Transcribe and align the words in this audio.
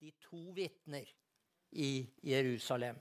de 0.00 0.12
to 0.24 0.38
vitner 0.56 1.04
i 1.76 2.06
Jerusalem. 2.24 2.96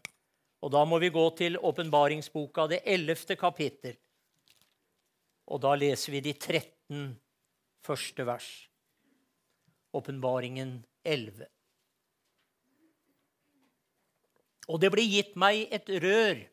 Og 0.59 0.71
da 0.73 0.81
må 0.83 0.97
vi 0.99 1.07
gå 1.15 1.21
til 1.39 1.55
åpenbaringsboka, 1.55 2.65
det 2.67 2.81
ellevte 2.83 3.37
kapittel. 3.39 3.95
Og 5.47 5.61
da 5.63 5.71
leser 5.79 6.17
vi 6.17 6.21
de 6.25 6.33
13 6.33 7.13
første 7.87 8.25
vers. 8.27 8.49
Åpenbaringen 9.95 10.73
11. 11.07 11.47
Og 14.67 14.83
det 14.83 14.91
ble 14.91 15.07
gitt 15.07 15.39
meg 15.39 15.71
et 15.71 15.87
rør, 16.03 16.43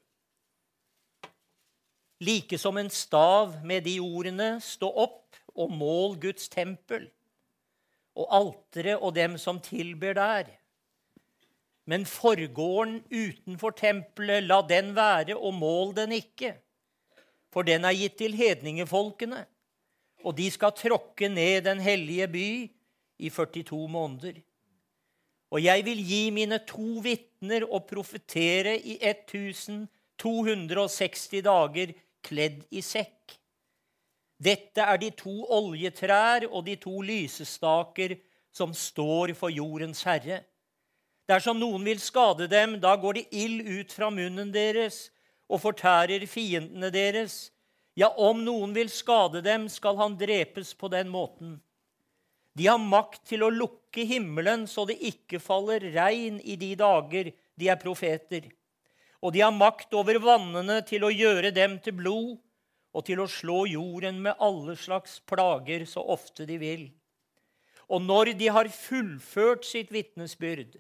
like 2.23 2.57
som 2.57 2.79
en 2.79 2.89
stav 2.89 3.59
med 3.67 3.83
de 3.85 3.99
ordene, 4.01 4.55
stå 4.63 4.95
opp 4.95 5.43
og 5.59 5.75
mål 5.75 6.17
Guds 6.23 6.47
tempel 6.49 7.11
og 8.17 8.27
alteret 8.33 9.01
og 9.01 9.15
dem 9.15 9.39
som 9.39 9.61
tilber 9.61 10.15
der. 10.17 10.45
Men 11.87 12.07
forgården 12.09 13.05
utenfor 13.13 13.71
tempelet, 13.79 14.43
la 14.49 14.63
den 14.67 14.97
være, 14.97 15.37
og 15.37 15.55
mål 15.55 15.95
den 15.97 16.13
ikke. 16.17 16.57
For 17.53 17.63
den 17.63 17.85
er 17.87 17.95
gitt 17.95 18.19
til 18.19 18.35
hedningefolkene, 18.35 19.47
og 20.27 20.37
de 20.37 20.51
skal 20.51 20.73
tråkke 20.75 21.29
ned 21.31 21.63
den 21.69 21.81
hellige 21.81 22.29
by 22.29 22.71
i 23.19 23.31
42 23.31 23.89
måneder. 23.89 24.33
Og 25.55 25.63
jeg 25.63 25.85
vil 25.87 26.01
gi 26.03 26.31
mine 26.35 26.59
to 26.67 26.99
vitner 27.05 27.63
å 27.65 27.79
profetere 27.87 28.75
i 28.83 28.99
1260 28.99 31.43
dager 31.47 31.95
kledd 32.27 32.67
i 32.75 32.83
sekk. 32.83 33.16
Dette 34.37 34.85
er 34.85 34.99
de 35.01 35.11
to 35.17 35.33
oljetrær 35.57 36.45
og 36.51 36.67
de 36.67 36.77
to 36.81 37.01
lysestaker 37.05 38.19
som 38.53 38.75
står 38.77 39.33
for 39.37 39.53
jordens 39.53 40.03
herre. 40.05 40.43
Dersom 41.27 41.59
noen 41.59 41.83
vil 41.87 42.01
skade 42.01 42.47
dem, 42.49 42.77
da 42.81 42.95
går 43.01 43.19
det 43.19 43.27
ild 43.35 43.67
ut 43.67 43.93
fra 43.93 44.11
munnen 44.15 44.53
deres 44.55 45.09
og 45.51 45.63
fortærer 45.65 46.27
fiendene 46.31 46.93
deres. 46.95 47.51
Ja, 47.97 48.13
om 48.13 48.45
noen 48.45 48.75
vil 48.77 48.91
skade 48.93 49.41
dem, 49.43 49.71
skal 49.73 49.97
han 49.99 50.19
drepes 50.21 50.75
på 50.77 50.91
den 50.93 51.09
måten. 51.11 51.57
De 52.57 52.69
har 52.69 52.81
makt 52.81 53.25
til 53.33 53.43
å 53.45 53.53
lukke 53.53 54.05
himmelen 54.09 54.65
så 54.69 54.87
det 54.89 54.97
ikke 55.05 55.41
faller 55.43 55.83
regn 55.97 56.39
i 56.45 56.57
de 56.61 56.75
dager 56.79 57.33
de 57.57 57.69
er 57.69 57.81
profeter. 57.81 58.47
Og 59.25 59.33
de 59.33 59.43
har 59.43 59.53
makt 59.53 59.97
over 59.97 60.21
vannene 60.23 60.79
til 60.87 61.05
å 61.05 61.13
gjøre 61.13 61.51
dem 61.57 61.79
til 61.85 61.97
blod 61.99 62.37
og 62.97 63.05
til 63.05 63.21
å 63.21 63.29
slå 63.29 63.67
jorden 63.69 64.23
med 64.25 64.41
alle 64.41 64.77
slags 64.81 65.19
plager 65.29 65.85
så 65.89 66.01
ofte 66.01 66.47
de 66.49 66.57
vil. 66.61 66.87
Og 67.93 68.01
når 68.03 68.33
de 68.41 68.49
har 68.51 68.73
fullført 68.73 69.67
sitt 69.69 69.93
vitnesbyrd, 69.95 70.79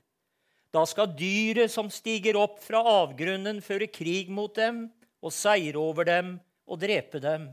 da 0.74 0.82
skal 0.88 1.12
dyret 1.16 1.70
som 1.72 1.90
stiger 1.92 2.38
opp 2.40 2.58
fra 2.64 2.80
avgrunnen, 3.04 3.60
føre 3.64 3.88
krig 3.92 4.32
mot 4.32 4.54
dem 4.56 4.86
og 5.22 5.32
seire 5.32 5.78
over 5.80 6.08
dem 6.08 6.34
og 6.66 6.80
drepe 6.82 7.20
dem. 7.22 7.48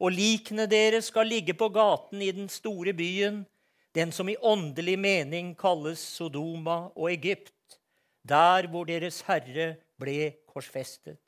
Og 0.00 0.16
likene 0.16 0.66
deres 0.68 1.12
skal 1.12 1.28
ligge 1.30 1.54
på 1.56 1.68
gaten 1.72 2.24
i 2.24 2.32
den 2.34 2.50
store 2.52 2.96
byen, 2.96 3.44
den 3.94 4.10
som 4.12 4.28
i 4.28 4.36
åndelig 4.42 4.96
mening 4.98 5.52
kalles 5.56 6.02
Sodoma 6.16 6.88
og 6.96 7.12
Egypt, 7.12 7.78
der 8.26 8.66
hvor 8.72 8.88
deres 8.88 9.20
Herre 9.28 9.76
ble 10.00 10.32
korsfestet. 10.50 11.20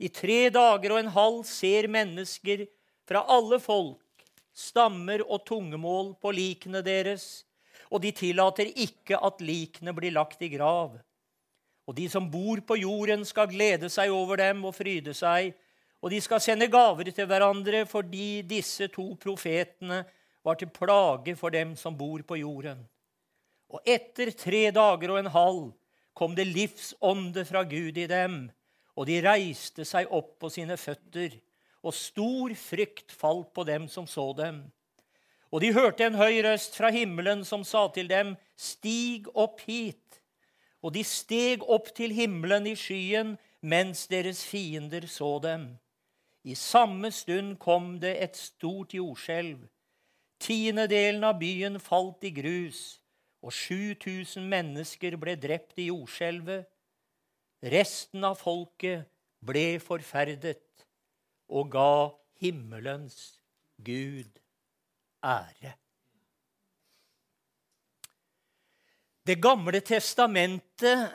I 0.00 0.08
tre 0.08 0.48
dager 0.48 0.94
og 0.94 1.02
en 1.02 1.12
halv 1.12 1.40
ser 1.44 1.88
mennesker 1.92 2.64
fra 3.08 3.20
alle 3.28 3.58
folk, 3.60 4.24
stammer 4.56 5.20
og 5.26 5.44
tungemål 5.48 6.14
på 6.22 6.32
likene 6.32 6.80
deres, 6.84 7.44
og 7.90 8.00
de 8.04 8.12
tillater 8.16 8.70
ikke 8.70 9.18
at 9.20 9.42
likene 9.44 9.92
blir 9.92 10.14
lagt 10.14 10.40
i 10.46 10.48
grav. 10.52 10.94
Og 11.84 11.96
de 11.96 12.06
som 12.08 12.30
bor 12.30 12.62
på 12.64 12.78
jorden, 12.80 13.26
skal 13.26 13.50
glede 13.50 13.90
seg 13.92 14.12
over 14.14 14.40
dem 14.40 14.62
og 14.64 14.76
fryde 14.76 15.12
seg, 15.16 15.52
og 16.00 16.14
de 16.14 16.20
skal 16.24 16.40
sende 16.40 16.70
gaver 16.72 17.10
til 17.12 17.28
hverandre 17.28 17.82
fordi 17.88 18.40
disse 18.48 18.88
to 18.94 19.10
profetene 19.20 20.04
var 20.46 20.56
til 20.56 20.70
plage 20.72 21.34
for 21.36 21.52
dem 21.52 21.74
som 21.76 21.98
bor 21.98 22.22
på 22.24 22.38
jorden. 22.40 22.80
Og 23.68 23.84
etter 23.84 24.32
tre 24.32 24.70
dager 24.72 25.12
og 25.12 25.20
en 25.20 25.34
halv 25.34 25.60
kom 26.16 26.32
det 26.34 26.48
livsånde 26.48 27.44
fra 27.44 27.66
Gud 27.68 28.00
i 28.00 28.06
dem, 28.08 28.46
og 29.00 29.06
de 29.08 29.16
reiste 29.24 29.86
seg 29.88 30.10
opp 30.12 30.34
på 30.42 30.50
sine 30.52 30.76
føtter, 30.76 31.38
og 31.80 31.96
stor 31.96 32.52
frykt 32.60 33.14
falt 33.16 33.48
på 33.56 33.64
dem 33.64 33.86
som 33.88 34.04
så 34.04 34.26
dem. 34.36 34.66
Og 35.48 35.64
de 35.64 35.72
hørte 35.72 36.04
en 36.04 36.18
høy 36.20 36.42
røst 36.44 36.76
fra 36.76 36.90
himmelen 36.92 37.40
som 37.48 37.64
sa 37.64 37.86
til 37.94 38.10
dem, 38.10 38.36
Stig 38.60 39.24
opp 39.32 39.62
hit. 39.64 40.20
Og 40.84 40.92
de 40.92 41.00
steg 41.04 41.64
opp 41.64 41.88
til 41.96 42.12
himmelen 42.12 42.68
i 42.68 42.76
skyen 42.76 43.38
mens 43.60 44.04
deres 44.12 44.42
fiender 44.44 45.06
så 45.08 45.38
dem. 45.40 45.64
I 46.44 46.54
samme 46.56 47.10
stund 47.12 47.56
kom 47.60 47.94
det 48.00 48.14
et 48.20 48.36
stort 48.36 48.92
jordskjelv. 48.96 49.64
Tiendedelen 50.40 51.24
av 51.24 51.40
byen 51.40 51.80
falt 51.80 52.24
i 52.24 52.32
grus, 52.36 53.00
og 53.40 53.52
7000 53.52 54.44
mennesker 54.48 55.16
ble 55.20 55.36
drept 55.40 55.80
i 55.80 55.88
jordskjelvet. 55.88 56.68
Resten 57.60 58.24
av 58.24 58.38
folket 58.40 59.04
ble 59.44 59.76
forferdet 59.84 60.86
og 61.52 61.68
ga 61.74 61.92
himmelens 62.40 63.18
Gud 63.84 64.40
ære. 65.20 65.74
Det 69.28 69.36
gamle 69.36 69.82
testamentet 69.84 71.12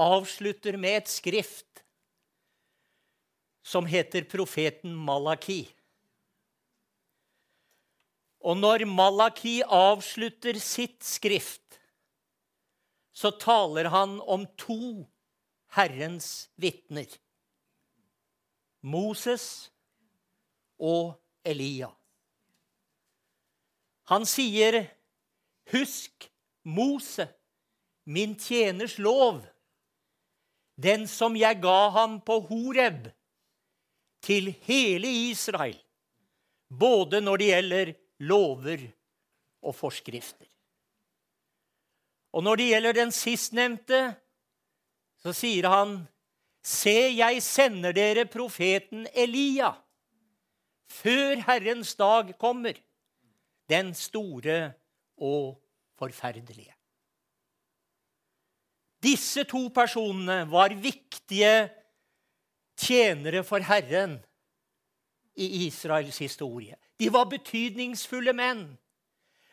avslutter 0.00 0.80
med 0.80 1.02
et 1.02 1.12
skrift 1.12 1.84
som 3.62 3.84
heter 3.86 4.24
profeten 4.24 4.96
Malaki. 4.96 5.66
Og 8.42 8.56
når 8.58 8.86
Malaki 8.88 9.60
avslutter 9.62 10.56
sitt 10.58 11.04
skrift, 11.06 11.78
så 13.12 13.30
taler 13.36 13.92
han 13.92 14.16
om 14.24 14.48
to 14.58 15.04
Herrens 15.72 16.50
vitner. 16.60 17.08
Moses 18.82 19.70
og 20.78 21.14
Elia. 21.44 21.88
Han 24.10 24.26
sier, 24.26 24.84
'Husk 25.72 26.28
Mose, 26.64 27.28
min 28.04 28.34
tjeners 28.38 28.98
lov, 28.98 29.46
den 30.76 31.06
som 31.08 31.36
jeg 31.36 31.62
ga 31.62 31.88
ham 31.94 32.20
på 32.20 32.40
Horeb, 32.50 33.08
til 34.22 34.50
hele 34.66 35.08
Israel, 35.30 35.78
både 36.68 37.20
når 37.20 37.36
det 37.36 37.46
gjelder 37.46 37.94
lover 38.18 38.88
og 39.62 39.74
forskrifter.' 39.74 40.50
Og 42.32 42.42
når 42.42 42.56
det 42.56 42.68
gjelder 42.68 42.92
den 42.92 43.10
sistnevnte, 43.12 44.16
så 45.22 45.34
sier 45.36 45.68
han, 45.70 46.00
Se, 46.62 46.94
jeg 47.10 47.40
sender 47.42 47.94
dere 47.96 48.22
profeten 48.30 49.08
Elia 49.18 49.72
før 50.92 51.40
Herrens 51.48 51.94
dag 51.98 52.28
kommer, 52.38 52.76
den 53.70 53.94
store 53.98 54.74
og 55.18 55.56
forferdelige. 55.98 56.74
Disse 59.02 59.42
to 59.50 59.64
personene 59.74 60.44
var 60.50 60.74
viktige 60.78 61.70
tjenere 62.78 63.42
for 63.42 63.64
Herren 63.66 64.20
i 65.34 65.66
Israels 65.66 66.18
historie. 66.22 66.76
De 67.00 67.08
var 67.12 67.26
betydningsfulle 67.32 68.34
menn. 68.36 68.66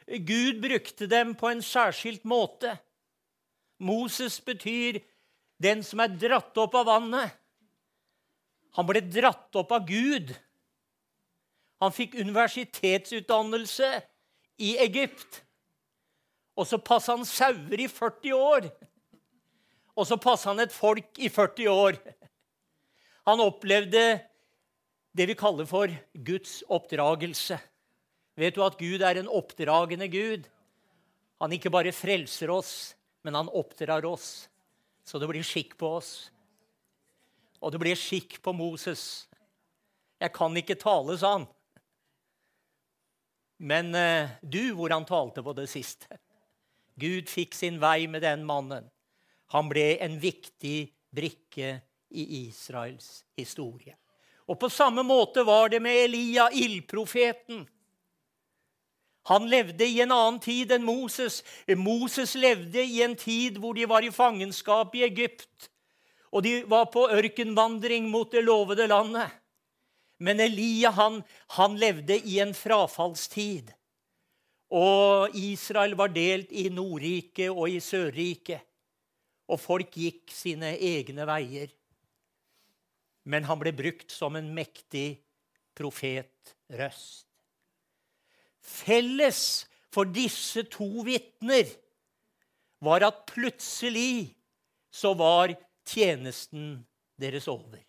Gud 0.05 0.61
brukte 0.61 1.07
dem 1.09 1.33
på 1.35 1.49
en 1.49 1.61
særskilt 1.65 2.25
måte. 2.25 2.75
Moses 3.79 4.41
betyr 4.41 4.99
den 5.59 5.83
som 5.83 5.99
er 6.03 6.15
dratt 6.15 6.57
opp 6.57 6.77
av 6.79 6.87
vannet. 6.87 7.35
Han 8.77 8.87
ble 8.87 9.01
dratt 9.03 9.55
opp 9.59 9.73
av 9.75 9.87
Gud. 9.87 10.31
Han 11.83 11.95
fikk 11.95 12.15
universitetsutdannelse 12.19 13.89
i 14.63 14.75
Egypt. 14.85 15.41
Og 16.59 16.67
så 16.67 16.79
passa 16.83 17.15
han 17.15 17.27
sauer 17.27 17.79
i 17.79 17.87
40 17.91 18.35
år. 18.35 18.69
Og 19.95 20.07
så 20.07 20.19
passa 20.21 20.51
han 20.51 20.63
et 20.63 20.75
folk 20.75 21.19
i 21.19 21.31
40 21.31 21.71
år. 21.71 21.99
Han 23.27 23.43
opplevde 23.43 24.03
det 25.15 25.27
vi 25.27 25.35
kaller 25.37 25.67
for 25.67 25.91
Guds 26.13 26.59
oppdragelse. 26.71 27.57
Vet 28.39 28.55
du 28.55 28.63
at 28.63 28.79
Gud 28.79 29.03
er 29.03 29.19
en 29.19 29.31
oppdragende 29.31 30.07
Gud? 30.11 30.47
Han 31.39 31.55
ikke 31.55 31.71
bare 31.71 31.95
frelser 31.95 32.51
oss, 32.51 32.71
men 33.23 33.35
han 33.35 33.51
oppdrar 33.51 34.05
oss 34.07 34.47
så 35.09 35.17
det 35.17 35.27
blir 35.31 35.45
skikk 35.45 35.73
på 35.81 35.95
oss. 35.97 36.11
Og 37.65 37.73
det 37.73 37.79
blir 37.81 37.97
skikk 37.97 38.35
på 38.45 38.53
Moses. 38.53 39.25
Jeg 40.21 40.29
kan 40.35 40.53
ikke 40.61 40.77
tale, 40.77 41.15
sa 41.17 41.31
han. 41.39 41.47
Men 43.57 43.89
eh, 43.97 44.29
du, 44.45 44.69
hvor 44.77 44.93
han 44.93 45.07
talte 45.09 45.41
på 45.43 45.55
det 45.57 45.65
siste, 45.71 46.19
Gud 46.99 47.31
fikk 47.31 47.57
sin 47.57 47.79
vei 47.81 48.05
med 48.11 48.21
den 48.21 48.45
mannen. 48.45 48.85
Han 49.55 49.71
ble 49.71 49.95
en 50.03 50.19
viktig 50.21 50.91
brikke 51.09 51.79
i 52.13 52.25
Israels 52.45 53.23
historie. 53.39 53.97
Og 54.45 54.59
på 54.61 54.69
samme 54.69 55.01
måte 55.05 55.41
var 55.47 55.73
det 55.73 55.81
med 55.81 56.05
Elia, 56.05 56.51
ildprofeten. 56.53 57.65
Han 59.29 59.45
levde 59.49 59.85
i 59.85 59.99
en 60.01 60.11
annen 60.11 60.39
tid 60.41 60.71
enn 60.73 60.85
Moses. 60.85 61.43
Moses 61.77 62.33
levde 62.33 62.81
i 62.81 63.03
en 63.05 63.13
tid 63.19 63.59
hvor 63.61 63.77
de 63.77 63.85
var 63.89 64.05
i 64.05 64.13
fangenskap 64.13 64.95
i 64.97 65.03
Egypt. 65.05 65.69
Og 66.33 66.41
de 66.45 66.55
var 66.69 66.89
på 66.93 67.05
ørkenvandring 67.13 68.09
mot 68.09 68.31
det 68.33 68.41
lovede 68.45 68.87
landet. 68.89 69.29
Men 70.19 70.41
Elia 70.41 70.89
han, 70.97 71.21
han 71.55 71.77
levde 71.79 72.17
i 72.17 72.39
en 72.41 72.55
frafallstid. 72.57 73.69
Og 74.73 75.37
Israel 75.37 75.95
var 75.97 76.11
delt 76.13 76.51
i 76.51 76.67
Nordriket 76.73 77.53
og 77.53 77.69
i 77.69 77.79
Sørriket. 77.81 78.65
Og 79.49 79.61
folk 79.61 79.93
gikk 79.93 80.33
sine 80.33 80.73
egne 80.73 81.25
veier. 81.29 81.71
Men 83.29 83.45
han 83.45 83.61
ble 83.61 83.73
brukt 83.77 84.13
som 84.13 84.37
en 84.37 84.49
mektig 84.57 85.21
profetrøst. 85.77 87.28
Felles 88.61 89.67
for 89.93 90.09
disse 90.09 90.63
to 90.71 90.87
vitner 91.07 91.69
var 92.83 93.03
at 93.07 93.25
plutselig 93.31 94.35
så 94.91 95.13
var 95.17 95.53
tjenesten 95.87 96.79
deres 97.19 97.47
over. 97.51 97.79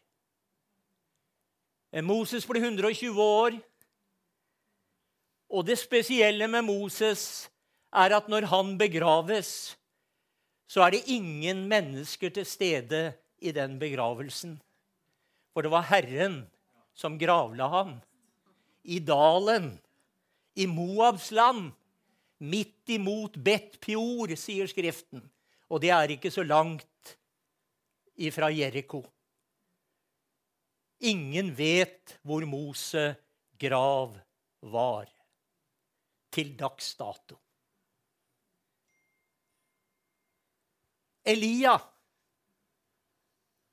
Moses 2.06 2.46
ble 2.46 2.62
120 2.62 3.18
år. 3.18 3.58
Og 5.50 5.66
det 5.66 5.80
spesielle 5.80 6.46
med 6.46 6.62
Moses 6.62 7.50
er 7.90 8.14
at 8.14 8.28
når 8.30 8.46
han 8.52 8.76
begraves, 8.78 9.74
så 10.70 10.84
er 10.86 10.94
det 10.94 11.08
ingen 11.10 11.64
mennesker 11.70 12.30
til 12.30 12.46
stede 12.46 13.00
i 13.42 13.50
den 13.50 13.74
begravelsen. 13.80 14.60
For 15.50 15.66
det 15.66 15.72
var 15.74 15.88
Herren 15.90 16.44
som 16.94 17.18
gravla 17.18 17.66
ham. 17.72 17.96
I 18.86 19.00
dalen, 19.02 19.72
i 20.54 20.66
Moabs 20.66 21.30
land, 21.30 21.70
midt 22.38 22.88
imot 22.90 23.36
Bet 23.36 23.78
Pior, 23.80 24.32
sier 24.36 24.68
Skriften. 24.70 25.22
Og 25.70 25.82
det 25.82 25.92
er 25.94 26.16
ikke 26.16 26.32
så 26.34 26.42
langt 26.42 27.14
ifra 28.20 28.50
Jeriko. 28.50 29.04
Ingen 31.06 31.52
vet 31.56 32.18
hvor 32.26 32.44
Mose 32.48 33.04
grav 33.60 34.18
var 34.60 35.06
til 36.34 36.52
dags 36.58 36.92
dato. 36.98 37.38
Elia 41.24 41.78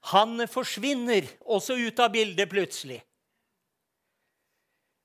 han 0.07 0.39
forsvinner 0.47 1.25
også 1.51 1.75
ut 1.75 1.99
av 1.99 2.13
bildet 2.13 2.47
plutselig. 2.47 3.01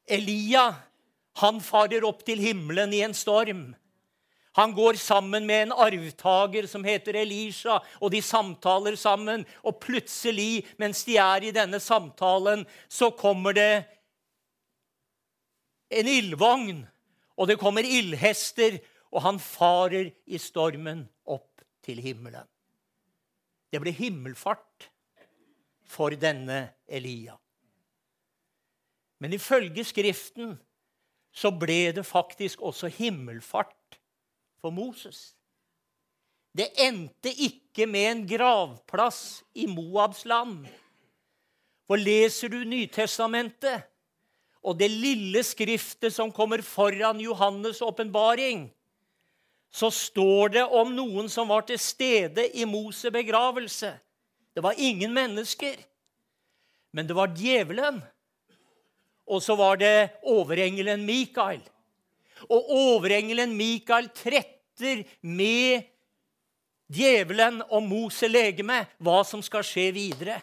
Elia 0.06 0.68
han 1.40 1.60
farer 1.64 2.04
opp 2.04 2.24
til 2.26 2.40
himmelen 2.42 2.92
i 2.92 3.00
en 3.06 3.14
storm. 3.16 3.70
Han 4.52 4.74
går 4.76 4.98
sammen 5.00 5.46
med 5.48 5.62
en 5.62 5.72
arvtaker 5.72 6.66
som 6.68 6.84
heter 6.84 7.16
Elisha, 7.22 7.78
og 8.00 8.12
de 8.12 8.20
samtaler 8.20 8.98
sammen. 9.00 9.46
Og 9.64 9.78
plutselig, 9.80 10.66
mens 10.76 11.06
de 11.08 11.16
er 11.16 11.48
i 11.48 11.54
denne 11.56 11.80
samtalen, 11.80 12.66
så 12.88 13.10
kommer 13.16 13.56
det 13.56 13.72
en 15.92 16.08
ildvogn, 16.08 16.82
og 17.36 17.48
det 17.48 17.60
kommer 17.60 17.84
ildhester, 17.84 18.76
og 19.12 19.24
han 19.24 19.40
farer 19.40 20.10
i 20.24 20.40
stormen 20.40 21.06
opp 21.28 21.64
til 21.84 22.00
himmelen. 22.04 22.44
Det 23.72 23.80
ble 23.80 23.92
himmelfart 23.96 24.88
for 25.88 26.12
denne 26.16 26.66
Elia. 26.88 27.38
Men 29.20 29.32
ifølge 29.36 29.84
Skriften 29.86 30.56
så 31.32 31.50
ble 31.50 31.92
det 31.96 32.04
faktisk 32.06 32.62
også 32.62 32.90
himmelfart 32.92 33.98
for 34.60 34.70
Moses. 34.70 35.32
Det 36.52 36.68
endte 36.84 37.32
ikke 37.32 37.86
med 37.88 38.10
en 38.10 38.26
gravplass 38.28 39.42
i 39.56 39.66
Moabs 39.66 40.26
land. 40.28 40.66
For 41.88 41.96
leser 41.96 42.52
du 42.52 42.60
Nytestamentet 42.68 43.88
og 44.62 44.78
det 44.78 44.90
lille 44.92 45.42
skriftet 45.42 46.14
som 46.14 46.30
kommer 46.32 46.62
foran 46.62 47.20
Johannes' 47.20 47.82
åpenbaring, 47.82 48.68
så 49.72 49.88
står 49.90 50.52
det 50.54 50.62
om 50.68 50.92
noen 50.94 51.30
som 51.32 51.48
var 51.48 51.64
til 51.66 51.80
stede 51.80 52.44
i 52.54 52.66
Moses' 52.68 53.10
begravelse. 53.10 53.90
Det 54.54 54.62
var 54.62 54.76
ingen 54.76 55.14
mennesker, 55.16 55.74
men 56.92 57.08
det 57.08 57.16
var 57.16 57.32
djevelen. 57.34 58.02
Og 59.32 59.40
så 59.40 59.56
var 59.56 59.78
det 59.80 60.10
overengelen 60.28 61.06
Mikael. 61.08 61.62
Og 62.50 62.70
overengelen 62.74 63.54
Mikael 63.56 64.10
tretter 64.12 65.04
med 65.24 65.88
djevelen 66.92 67.62
og 67.70 67.84
Mose 67.86 68.28
legeme 68.28 68.82
hva 69.00 69.22
som 69.24 69.42
skal 69.44 69.64
skje 69.64 69.88
videre. 69.96 70.40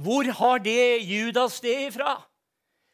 Hvor 0.00 0.26
har 0.40 0.62
det 0.64 1.04
Judas 1.04 1.60
det 1.62 1.76
ifra? 1.90 2.16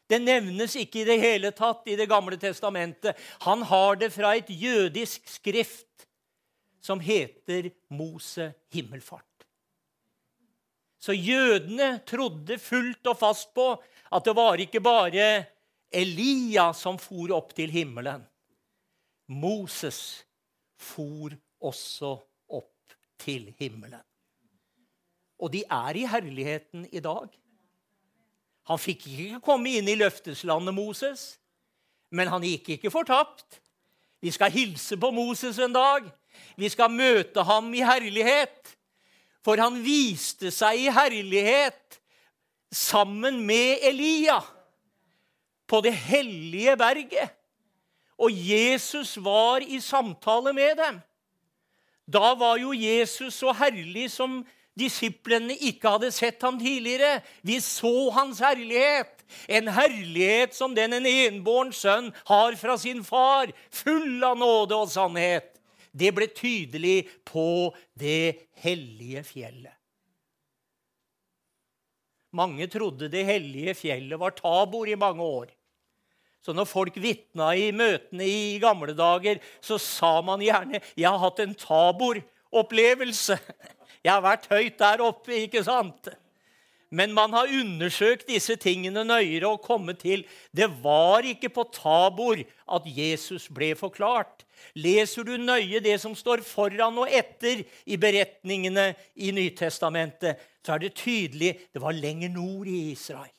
Det 0.06 0.18
nevnes 0.22 0.74
ikke 0.78 1.02
i 1.02 1.06
det 1.06 1.18
hele 1.22 1.50
tatt 1.54 1.86
i 1.90 1.96
Det 1.98 2.08
gamle 2.10 2.38
testamentet. 2.38 3.16
Han 3.46 3.62
har 3.62 3.96
det 3.98 4.12
fra 4.14 4.34
et 4.36 4.50
jødisk 4.50 5.26
skrift 5.30 6.06
som 6.82 7.00
heter 7.02 7.72
Mose 7.90 8.52
himmelfart. 8.70 9.25
Så 10.98 11.12
jødene 11.12 12.00
trodde 12.08 12.58
fullt 12.58 13.06
og 13.06 13.18
fast 13.20 13.52
på 13.54 13.68
at 13.76 14.24
det 14.24 14.34
var 14.36 14.60
ikke 14.62 14.80
bare 14.80 15.28
Elia 15.92 16.70
som 16.74 16.98
for 16.98 17.32
opp 17.36 17.54
til 17.56 17.70
himmelen. 17.70 18.24
Moses 19.26 20.24
for 20.78 21.34
også 21.60 22.12
opp 22.48 22.96
til 23.22 23.52
himmelen. 23.58 24.02
Og 25.38 25.52
de 25.52 25.62
er 25.68 25.98
i 26.00 26.06
herligheten 26.08 26.86
i 26.92 27.02
dag. 27.04 27.28
Han 28.66 28.80
fikk 28.82 29.06
ikke 29.12 29.42
komme 29.44 29.76
inn 29.78 29.88
i 29.88 29.98
løfteslandet 29.98 30.74
Moses, 30.74 31.36
men 32.10 32.30
han 32.30 32.44
gikk 32.46 32.76
ikke 32.76 32.90
fortapt. 32.90 33.60
Vi 34.22 34.32
skal 34.34 34.50
hilse 34.50 34.96
på 34.98 35.10
Moses 35.14 35.58
en 35.62 35.74
dag. 35.76 36.06
Vi 36.56 36.68
skal 36.72 36.90
møte 36.90 37.44
ham 37.46 37.68
i 37.76 37.84
herlighet. 37.84 38.75
For 39.46 39.62
han 39.62 39.78
viste 39.84 40.50
seg 40.50 40.80
i 40.82 40.90
herlighet 40.90 42.00
sammen 42.74 43.38
med 43.46 43.84
Elia 43.86 44.40
på 45.70 45.78
det 45.86 45.94
hellige 45.94 46.74
berget. 46.78 47.30
Og 48.18 48.32
Jesus 48.32 49.14
var 49.22 49.62
i 49.62 49.78
samtale 49.80 50.52
med 50.56 50.76
dem. 50.80 50.98
Da 52.06 52.34
var 52.38 52.58
jo 52.58 52.72
Jesus 52.74 53.38
så 53.38 53.54
herlig 53.54 54.08
som 54.10 54.40
disiplene 54.78 55.54
ikke 55.68 55.94
hadde 55.94 56.12
sett 56.14 56.42
ham 56.42 56.58
tidligere. 56.60 57.20
Vi 57.46 57.60
så 57.62 58.10
hans 58.14 58.42
herlighet. 58.42 59.24
En 59.48 59.68
herlighet 59.68 60.54
som 60.54 60.74
den 60.74 60.94
en 60.98 61.06
enbåren 61.06 61.72
sønn 61.74 62.12
har 62.28 62.58
fra 62.58 62.76
sin 62.78 63.02
far, 63.04 63.50
full 63.70 64.22
av 64.24 64.38
nåde 64.38 64.78
og 64.78 64.90
sannhet. 64.92 65.55
Det 65.96 66.12
ble 66.12 66.28
tydelig 66.28 67.06
på 67.24 67.72
det 67.96 68.52
hellige 68.60 69.22
fjellet. 69.24 69.72
Mange 72.36 72.66
trodde 72.68 73.08
det 73.08 73.24
hellige 73.24 73.72
fjellet 73.78 74.20
var 74.20 74.34
Tabor 74.36 74.88
i 74.90 74.98
mange 74.98 75.24
år. 75.24 75.52
Så 76.44 76.52
når 76.54 76.68
folk 76.68 76.98
vitna 77.00 77.48
i 77.58 77.70
møtene 77.74 78.26
i 78.28 78.58
gamle 78.62 78.92
dager, 78.94 79.40
så 79.64 79.80
sa 79.82 80.20
man 80.22 80.44
gjerne 80.44 80.82
'Jeg 80.94 81.08
har 81.08 81.18
hatt 81.18 81.40
en 81.40 81.54
Tabor-opplevelse'. 81.54 83.38
Jeg 84.04 84.12
har 84.12 84.22
vært 84.22 84.46
høyt 84.52 84.78
der 84.78 85.02
oppe, 85.02 85.32
ikke 85.32 85.64
sant? 85.64 86.08
Men 86.90 87.12
man 87.12 87.32
har 87.34 87.50
undersøkt 87.50 88.28
disse 88.28 88.54
tingene 88.62 89.02
nøyere 89.04 89.48
og 89.48 89.64
kommet 89.64 89.98
til 90.04 90.22
det 90.54 90.68
var 90.84 91.26
ikke 91.26 91.50
på 91.50 91.64
Tabor 91.74 92.38
at 92.38 92.86
Jesus 92.86 93.48
ble 93.50 93.72
forklart. 93.78 94.44
Leser 94.78 95.26
du 95.26 95.34
nøye 95.36 95.82
det 95.82 95.98
som 96.00 96.14
står 96.14 96.44
foran 96.46 97.02
og 97.02 97.10
etter 97.10 97.64
i 97.84 97.98
beretningene 97.98 98.92
i 99.16 99.32
Nytestamentet, 99.34 100.38
så 100.62 100.76
er 100.76 100.86
det 100.86 100.94
tydelig 100.98 101.56
det 101.74 101.82
var 101.82 101.96
lenger 101.96 102.30
nord 102.34 102.70
i 102.70 102.92
Israel. 102.92 103.34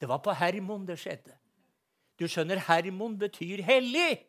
Det 0.00 0.08
var 0.08 0.20
på 0.20 0.34
Hermon 0.36 0.84
det 0.86 0.98
skjedde. 1.00 1.32
Du 2.20 2.28
skjønner, 2.28 2.60
Hermon 2.68 3.16
betyr 3.20 3.62
hellig. 3.64 4.20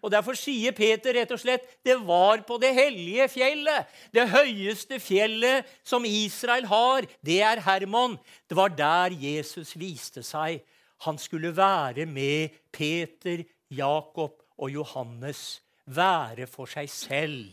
Og 0.00 0.12
Derfor 0.12 0.36
sier 0.38 0.72
Peter 0.76 1.14
rett 1.16 1.32
og 1.34 1.40
slett 1.42 1.66
det 1.86 1.96
var 2.06 2.42
på 2.48 2.56
det 2.62 2.72
hellige 2.76 3.28
fjellet. 3.32 3.88
Det 4.14 4.26
høyeste 4.32 5.00
fjellet 5.02 5.68
som 5.84 6.06
Israel 6.08 6.68
har, 6.70 7.08
det 7.24 7.40
er 7.44 7.62
Hermon. 7.64 8.16
Det 8.48 8.56
var 8.56 8.72
der 8.72 9.16
Jesus 9.16 9.76
viste 9.78 10.24
seg. 10.26 10.62
Han 11.04 11.20
skulle 11.20 11.52
være 11.56 12.06
med 12.08 12.56
Peter, 12.72 13.44
Jakob 13.70 14.40
og 14.60 14.72
Johannes 14.72 15.60
være 15.90 16.48
for 16.50 16.68
seg 16.70 16.90
selv. 16.92 17.48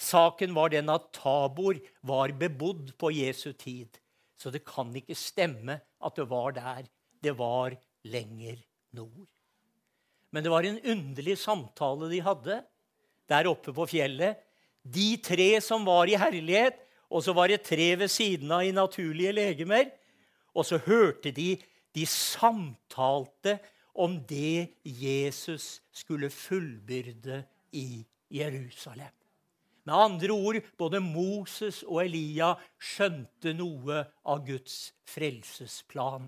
Saken 0.00 0.54
var 0.56 0.72
den 0.72 0.90
at 0.92 1.12
Tabor 1.16 1.78
var 2.02 2.32
bebodd 2.36 2.92
på 2.98 3.12
Jesu 3.14 3.52
tid. 3.52 4.00
Så 4.40 4.50
det 4.50 4.64
kan 4.66 4.90
ikke 4.96 5.16
stemme 5.16 5.78
at 5.80 6.16
det 6.18 6.26
var 6.28 6.56
der. 6.56 6.88
Det 7.22 7.32
var 7.38 7.76
lenger 8.04 8.58
nord. 8.92 9.33
Men 10.34 10.42
det 10.42 10.50
var 10.50 10.66
en 10.66 10.80
underlig 10.82 11.36
samtale 11.38 12.10
de 12.10 12.18
hadde 12.26 12.58
der 13.30 13.46
oppe 13.46 13.70
på 13.74 13.86
fjellet. 13.86 14.40
De 14.82 15.14
tre 15.22 15.60
som 15.62 15.86
var 15.86 16.10
i 16.10 16.18
herlighet, 16.18 16.80
og 17.06 17.22
så 17.22 17.32
var 17.36 17.48
det 17.48 17.62
tre 17.62 17.92
ved 18.00 18.10
siden 18.10 18.50
av 18.52 18.64
i 18.66 18.72
naturlige 18.74 19.32
legemer. 19.36 19.92
Og 20.54 20.66
så 20.66 20.80
hørte 20.82 21.30
de 21.34 21.54
De 21.94 22.02
samtalte 22.10 23.60
om 23.94 24.16
det 24.26 24.74
Jesus 24.82 25.78
skulle 25.94 26.26
fullbyrde 26.26 27.44
i 27.70 28.02
Jerusalem. 28.34 29.12
Med 29.86 29.94
andre 29.94 30.32
ord, 30.32 30.58
både 30.76 30.98
Moses 30.98 31.84
og 31.86 32.00
Elia 32.02 32.56
skjønte 32.82 33.52
noe 33.54 34.00
av 34.26 34.42
Guds 34.42 34.90
frelsesplan. 35.06 36.26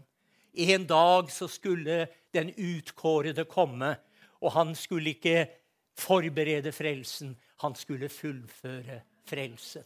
En 0.55 0.87
dag 0.87 1.35
så 1.35 1.49
skulle 1.51 2.07
den 2.37 2.53
utkårede 2.55 3.47
komme, 3.49 3.95
og 4.41 4.53
han 4.55 4.75
skulle 4.79 5.17
ikke 5.17 5.47
forberede 5.97 6.73
frelsen. 6.77 7.35
Han 7.65 7.75
skulle 7.79 8.11
fullføre 8.13 9.01
frelsen. 9.27 9.85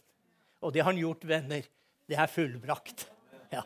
Og 0.61 0.73
det 0.73 0.83
har 0.83 0.91
han 0.91 1.01
gjort, 1.01 1.25
venner. 1.27 1.65
Det 2.07 2.19
er 2.19 2.29
fullbrakt. 2.29 3.07
Ja. 3.51 3.63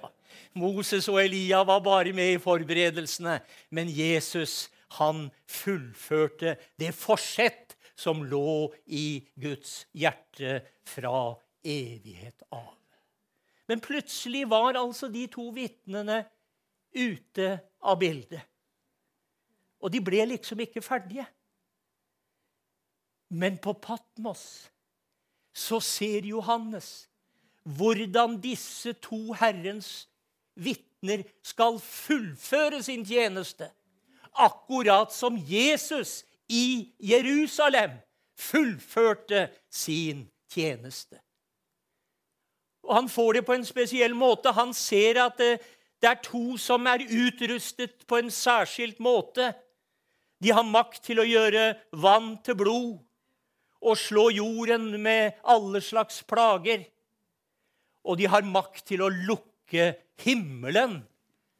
Moses 0.57 1.05
og 1.11 1.19
Elia 1.21 1.59
var 1.67 1.81
bare 1.85 2.13
med 2.15 2.35
i 2.35 2.41
forberedelsene, 2.41 3.39
men 3.69 3.89
Jesus 3.91 4.71
han 4.97 5.27
fullførte 5.49 6.55
det 6.79 6.93
forsett 6.95 7.75
som 7.95 8.23
lå 8.27 8.73
i 8.85 9.23
Guds 9.39 9.85
hjerte 9.95 10.59
fra 10.87 11.35
evighet 11.65 12.45
av. 12.49 12.73
Men 13.67 13.81
plutselig 13.81 14.45
var 14.49 14.77
altså 14.77 15.09
de 15.09 15.25
to 15.31 15.49
vitnene 15.55 16.21
ute 16.95 17.47
av 17.81 17.97
bildet. 17.99 18.43
Og 19.81 19.91
de 19.93 20.01
ble 20.03 20.25
liksom 20.29 20.59
ikke 20.63 20.81
ferdige. 20.81 21.25
Men 23.29 23.57
på 23.57 23.73
Patmos 23.73 24.69
så 25.55 25.79
ser 25.79 26.27
Johannes 26.27 27.07
hvordan 27.65 28.37
disse 28.41 28.93
to 29.01 29.33
Herrens 29.33 30.07
vitner 30.55 31.23
skal 31.43 31.79
fullføre 31.81 32.83
sin 32.83 33.05
tjeneste. 33.05 33.71
Akkurat 34.35 35.13
som 35.13 35.37
Jesus 35.37 36.25
i 36.49 36.93
Jerusalem 36.99 37.97
fullførte 38.37 39.49
sin 39.71 40.27
tjeneste. 40.51 41.19
Og 42.83 42.95
Han 42.95 43.09
får 43.09 43.33
det 43.33 43.45
på 43.45 43.53
en 43.53 43.65
spesiell 43.65 44.15
måte. 44.15 44.51
Han 44.51 44.73
ser 44.73 45.23
at 45.25 45.37
det, 45.37 45.59
det 46.01 46.09
er 46.09 46.21
to 46.23 46.57
som 46.57 46.85
er 46.85 47.07
utrustet 47.09 48.05
på 48.07 48.17
en 48.17 48.31
særskilt 48.31 48.99
måte. 48.99 49.53
De 50.43 50.51
har 50.51 50.67
makt 50.67 51.03
til 51.07 51.21
å 51.21 51.27
gjøre 51.27 51.73
vann 52.01 52.35
til 52.43 52.57
blod 52.59 52.99
og 53.85 53.99
slå 53.99 54.29
jorden 54.33 54.91
med 55.01 55.37
alle 55.43 55.81
slags 55.83 56.21
plager. 56.27 56.85
Og 58.05 58.19
de 58.19 58.27
har 58.29 58.45
makt 58.45 58.85
til 58.91 59.05
å 59.05 59.11
lukke 59.13 59.93
himmelen 60.21 60.99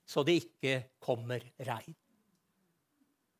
så 0.06 0.24
det 0.26 0.38
ikke 0.44 0.76
kommer 1.02 1.42
regn. 1.66 1.96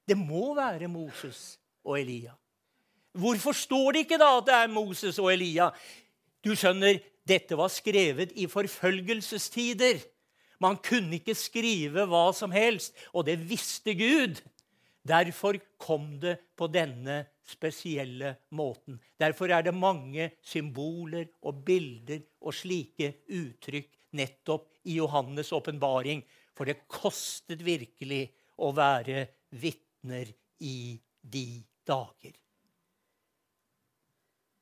Det 0.06 0.18
må 0.18 0.54
være 0.58 0.90
Moses 0.90 1.56
og 1.86 2.00
Elia. 2.00 2.34
Hvorfor 3.16 3.56
står 3.58 3.94
det 3.94 4.06
ikke 4.06 4.20
da 4.22 4.32
at 4.38 4.48
det 4.50 4.58
er 4.58 4.74
Moses 4.74 5.18
og 5.22 5.32
Elia? 5.32 5.70
Du 6.44 6.52
skjønner, 6.58 7.00
dette 7.26 7.58
var 7.58 7.72
skrevet 7.74 8.36
i 8.38 8.46
forfølgelsestider. 8.50 10.02
Man 10.62 10.78
kunne 10.84 11.18
ikke 11.18 11.36
skrive 11.38 12.06
hva 12.10 12.28
som 12.38 12.54
helst, 12.54 12.94
og 13.14 13.26
det 13.30 13.40
visste 13.50 13.96
Gud. 13.98 14.42
Derfor 15.06 15.60
kom 15.78 16.16
det 16.20 16.38
på 16.58 16.68
denne 16.74 17.20
spesielle 17.46 18.34
måten. 18.58 18.98
Derfor 19.22 19.54
er 19.54 19.62
det 19.66 19.76
mange 19.78 20.32
symboler 20.42 21.30
og 21.46 21.62
bilder 21.68 22.24
og 22.42 22.56
slike 22.58 23.12
uttrykk 23.30 23.92
nettopp 24.18 24.72
i 24.90 24.98
Johannes' 24.98 25.54
åpenbaring. 25.54 26.26
For 26.58 26.66
det 26.66 26.88
kostet 26.90 27.62
virkelig 27.62 28.24
å 28.58 28.72
være 28.74 29.28
vitne 29.62 29.84
vitner 30.06 30.34
i 30.60 31.00
de 31.22 31.64
dager. 31.86 32.34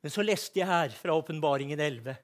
Men 0.02 0.12
så 0.12 0.24
leste 0.24 0.60
jeg 0.60 0.68
her 0.68 0.90
fra 0.90 1.16
Åpenbaringen 1.16 1.80
11 1.80 2.16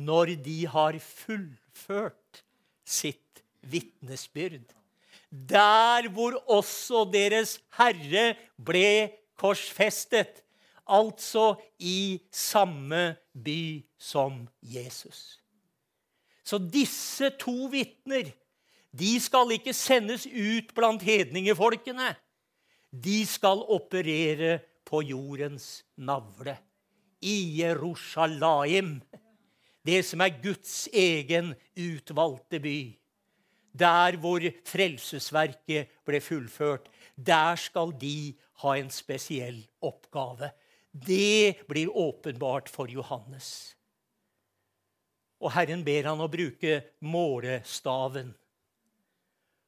når 0.00 0.36
de 0.44 0.64
har 0.70 0.96
fullført 1.02 2.44
sitt 2.86 3.42
vitnesbyrd. 3.60 4.70
Der 5.30 6.08
hvor 6.10 6.34
også 6.50 7.04
deres 7.12 7.60
Herre 7.78 8.34
ble 8.58 9.10
korsfestet, 9.38 10.42
altså 10.90 11.54
i 11.78 12.20
samme 12.34 13.16
by 13.44 13.86
som 13.98 14.48
Jesus. 14.62 15.38
Så 16.44 16.58
disse 16.58 17.30
to 17.38 17.70
vitner 17.70 18.32
de 18.90 19.12
skal 19.22 19.52
ikke 19.54 19.74
sendes 19.76 20.26
ut 20.26 20.72
blant 20.74 21.02
hedningefolkene. 21.06 22.14
De 22.90 23.22
skal 23.26 23.62
operere 23.70 24.58
på 24.86 25.02
jordens 25.06 25.84
navle. 25.96 26.56
I 27.22 27.60
Jerusalem, 27.60 28.98
det 29.86 30.02
som 30.08 30.24
er 30.24 30.40
Guds 30.42 30.88
egen 30.92 31.54
utvalgte 31.78 32.58
by. 32.60 32.99
Der 33.72 34.16
hvor 34.20 34.44
frelsesverket 34.66 35.92
ble 36.04 36.20
fullført, 36.20 36.88
der 37.16 37.56
skal 37.56 37.94
de 38.00 38.34
ha 38.64 38.76
en 38.76 38.90
spesiell 38.90 39.62
oppgave. 39.80 40.50
Det 40.90 41.66
blir 41.68 41.90
åpenbart 41.96 42.68
for 42.68 42.90
Johannes. 42.90 43.76
Og 45.40 45.54
Herren 45.54 45.84
ber 45.86 46.10
han 46.10 46.20
å 46.20 46.28
bruke 46.28 46.80
målestaven 47.00 48.34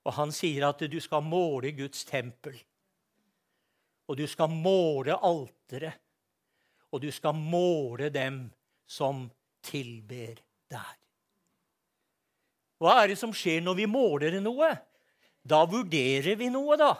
og 0.02 0.14
han 0.16 0.32
sier 0.34 0.66
at 0.66 0.82
du 0.90 0.98
skal 1.02 1.22
måle 1.24 1.72
Guds 1.76 2.04
tempel. 2.08 2.56
Og 4.10 4.18
du 4.18 4.26
skal 4.26 4.50
måle 4.50 5.14
alteret. 5.14 6.00
Og 6.92 7.00
du 7.00 7.08
skal 7.14 7.38
måle 7.38 8.10
dem 8.12 8.44
som 8.84 9.24
tilber 9.64 10.42
der. 10.68 10.96
Hva 12.82 12.98
er 13.04 13.12
det 13.12 13.18
som 13.20 13.30
skjer 13.30 13.62
når 13.62 13.78
vi 13.78 13.86
måler 13.86 14.40
noe? 14.42 14.72
Da 15.46 15.62
vurderer 15.70 16.34
vi 16.38 16.48
noe, 16.50 16.74
da. 16.78 16.96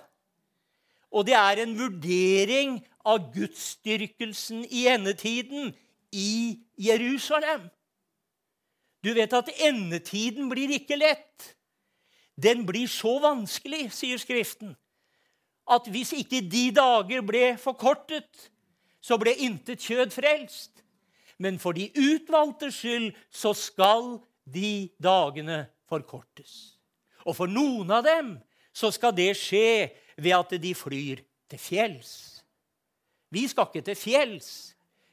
Og 1.11 1.27
det 1.27 1.35
er 1.35 1.65
en 1.65 1.75
vurdering 1.77 2.77
av 3.05 3.33
gudsdyrkelsen 3.35 4.63
i 4.71 4.87
endetiden 4.93 5.73
i 6.15 6.63
Jerusalem. 6.79 7.67
Du 9.03 9.11
vet 9.17 9.35
at 9.35 9.51
endetiden 9.67 10.47
blir 10.53 10.71
ikke 10.79 10.97
lett. 11.01 11.57
Den 12.39 12.63
blir 12.67 12.87
så 12.89 13.19
vanskelig, 13.21 13.91
sier 13.93 14.23
Skriften, 14.23 14.77
at 15.69 15.87
hvis 15.91 16.15
ikke 16.17 16.41
de 16.51 16.69
dager 16.75 17.23
ble 17.27 17.57
forkortet, 17.61 18.49
så 19.03 19.19
ble 19.19 19.35
intet 19.35 19.83
kjød 19.83 20.15
frelst. 20.15 20.71
Men 21.43 21.59
for 21.59 21.75
de 21.75 21.91
utvalgtes 21.99 22.79
skyld 22.79 23.11
så 23.35 23.53
skal 23.59 24.21
de 24.45 24.91
dagene 25.03 25.67
forkortes. 25.91 26.79
Og 27.27 27.37
for 27.37 27.51
noen 27.51 27.91
av 27.95 28.05
dem 28.07 28.35
så 28.75 28.91
skal 28.95 29.15
det 29.15 29.33
skje 29.39 29.93
ved 30.17 30.35
at 30.37 30.55
de 30.63 30.75
flyr 30.75 31.23
til 31.51 31.61
fjells. 31.61 32.13
Vi 33.33 33.47
skal 33.49 33.69
ikke 33.69 33.85
til 33.87 33.97
fjells, 33.97 34.49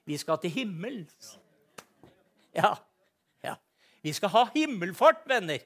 vi 0.07 0.17
skal 0.19 0.39
til 0.41 0.51
himmels. 0.51 1.35
Ja, 2.55 2.73
ja. 3.43 3.55
Vi 4.03 4.13
skal 4.15 4.31
ha 4.33 4.45
himmelfart, 4.55 5.21
venner. 5.27 5.61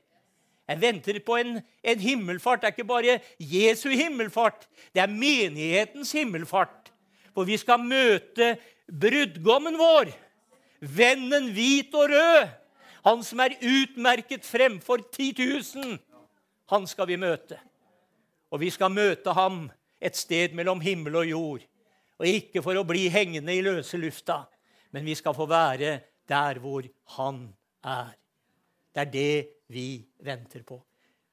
Jeg 0.67 0.79
venter 0.81 1.19
på 1.25 1.37
en, 1.41 1.57
en, 1.83 1.99
himmelfart. 1.99 2.61
Det 2.61 2.69
er 2.69 2.75
ikke 2.75 2.87
bare 2.87 3.19
Jesu 3.39 3.89
himmelfart, 3.89 4.67
det 4.93 5.01
er 5.01 5.11
menighetens 5.11 6.11
himmelfart. 6.11 6.91
For 7.33 7.49
vi 7.49 7.57
skal 7.57 7.81
møte 7.81 8.53
brudgommen 8.87 9.77
vår, 9.79 10.11
vennen 10.79 11.49
hvit 11.55 11.95
og 11.97 12.13
rød. 12.13 12.51
Han 13.03 13.23
som 13.23 13.41
er 13.43 13.57
utmerket 13.59 14.45
fremfor 14.47 15.03
10 15.11 15.33
000. 15.75 15.97
Han 16.71 16.87
skal 16.87 17.09
vi 17.09 17.19
møte. 17.19 17.59
Og 18.53 18.61
vi 18.61 18.69
skal 18.71 18.93
møte 18.93 19.33
ham 19.35 19.65
et 19.99 20.15
sted 20.15 20.55
mellom 20.55 20.81
himmel 20.83 21.19
og 21.23 21.27
jord. 21.27 21.65
Og 22.19 22.29
ikke 22.29 22.63
for 22.63 22.77
å 22.79 22.85
bli 22.87 23.09
hengende 23.11 23.55
i 23.55 23.63
løse 23.65 23.97
lufta, 23.99 24.43
men 24.93 25.03
vi 25.03 25.15
skal 25.17 25.35
få 25.35 25.47
være 25.49 25.97
der 26.29 26.59
hvor 26.63 26.85
han 27.17 27.47
er. 27.83 28.13
Det 28.93 29.01
er 29.01 29.11
det 29.11 29.37
vi 29.73 29.87
venter 30.23 30.63
på. 30.63 30.77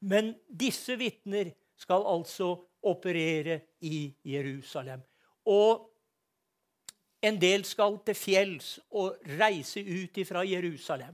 Men 0.01 0.33
disse 0.49 0.97
vitner 0.99 1.53
skal 1.77 2.07
altså 2.09 2.55
operere 2.89 3.61
i 3.85 4.09
Jerusalem. 4.25 5.05
Og 5.47 5.87
En 7.21 7.37
del 7.37 7.67
skal 7.69 7.99
til 8.01 8.17
fjells 8.17 8.79
og 8.97 9.19
reise 9.37 9.83
ut 9.85 10.17
fra 10.25 10.41
Jerusalem 10.49 11.13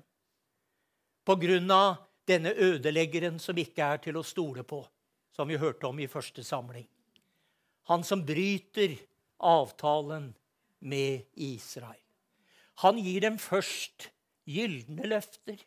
av 1.27 1.97
denne 2.27 2.53
ødeleggeren 2.53 3.39
som 3.43 3.59
ikke 3.59 3.83
er 3.83 4.03
til 4.03 4.19
å 4.19 4.25
stole 4.27 4.63
på, 4.67 4.83
som 5.35 5.49
vi 5.49 5.59
hørte 5.59 5.87
om 5.87 5.99
i 5.99 6.09
første 6.11 6.43
samling. 6.45 6.87
Han 7.87 8.03
som 8.03 8.25
bryter 8.27 8.97
avtalen 9.39 10.35
med 10.81 11.25
Israel. 11.35 12.03
Han 12.83 12.99
gir 12.99 13.21
dem 13.25 13.39
først 13.39 14.11
gylne 14.47 15.09
løfter. 15.09 15.59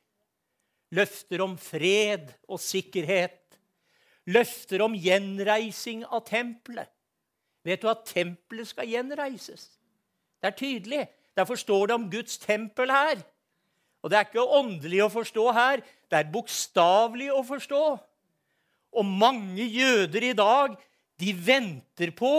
Løfter 0.96 1.42
om 1.42 1.56
fred 1.58 2.32
og 2.50 2.62
sikkerhet. 2.62 3.40
Løfter 4.30 4.84
om 4.86 4.96
gjenreising 4.98 6.04
av 6.06 6.26
tempelet. 6.28 6.90
Vet 7.66 7.82
du 7.82 7.90
at 7.92 8.06
tempelet 8.08 8.70
skal 8.70 8.90
gjenreises? 8.90 9.68
Det 10.40 10.52
er 10.52 10.58
tydelig. 10.58 11.02
Derfor 11.36 11.60
står 11.60 11.90
det 11.90 11.98
om 11.98 12.08
Guds 12.12 12.38
tempel 12.42 12.92
her. 12.94 13.22
Og 14.04 14.12
det 14.12 14.20
er 14.20 14.28
ikke 14.28 14.46
åndelig 14.60 15.02
å 15.04 15.12
forstå 15.12 15.46
her, 15.56 15.84
det 16.10 16.20
er 16.22 16.32
bokstavelig 16.32 17.30
å 17.36 17.44
forstå. 17.46 17.84
Og 19.00 19.06
mange 19.06 19.66
jøder 19.66 20.30
i 20.32 20.36
dag, 20.38 20.78
de 21.20 21.34
venter 21.36 22.14
på 22.16 22.34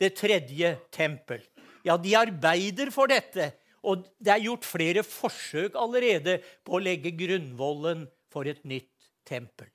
det 0.00 0.14
tredje 0.18 0.76
tempel. 0.94 1.42
Ja, 1.84 1.98
de 2.00 2.14
arbeider 2.16 2.92
for 2.94 3.10
dette. 3.10 3.50
Og 3.84 4.06
det 4.22 4.32
er 4.32 4.46
gjort 4.46 4.64
flere 4.64 5.04
forsøk 5.04 5.76
allerede 5.76 6.38
på 6.64 6.78
å 6.78 6.82
legge 6.82 7.12
grunnvollen 7.12 8.06
for 8.32 8.48
et 8.48 8.62
nytt 8.64 8.88
tempel. 9.28 9.68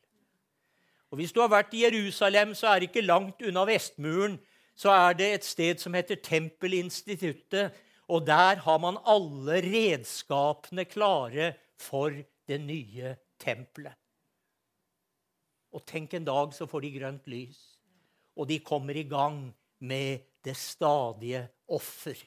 Og 1.10 1.18
Hvis 1.18 1.34
du 1.34 1.42
har 1.42 1.50
vært 1.50 1.74
i 1.74 1.84
Jerusalem, 1.84 2.54
så 2.54 2.70
er 2.70 2.80
det 2.80 2.90
ikke 2.90 3.06
langt 3.06 3.42
unna 3.42 3.66
Vestmuren. 3.66 4.38
Så 4.78 4.92
er 4.94 5.14
det 5.18 5.30
et 5.34 5.46
sted 5.46 5.82
som 5.82 5.94
heter 5.94 6.20
Tempelinstituttet. 6.22 7.74
Og 8.10 8.26
der 8.26 8.62
har 8.66 8.80
man 8.82 8.98
alle 9.06 9.60
redskapene 9.66 10.86
klare 10.90 11.54
for 11.78 12.14
det 12.50 12.60
nye 12.62 13.14
tempelet. 13.40 13.94
Og 15.70 15.86
tenk 15.86 16.16
en 16.18 16.26
dag 16.26 16.54
så 16.58 16.66
får 16.66 16.82
de 16.82 16.96
grønt 16.96 17.28
lys, 17.30 17.60
og 18.34 18.50
de 18.50 18.58
kommer 18.66 18.98
i 18.98 19.06
gang 19.06 19.44
med 19.86 20.26
det 20.42 20.56
stadige 20.58 21.44
offer, 21.70 22.18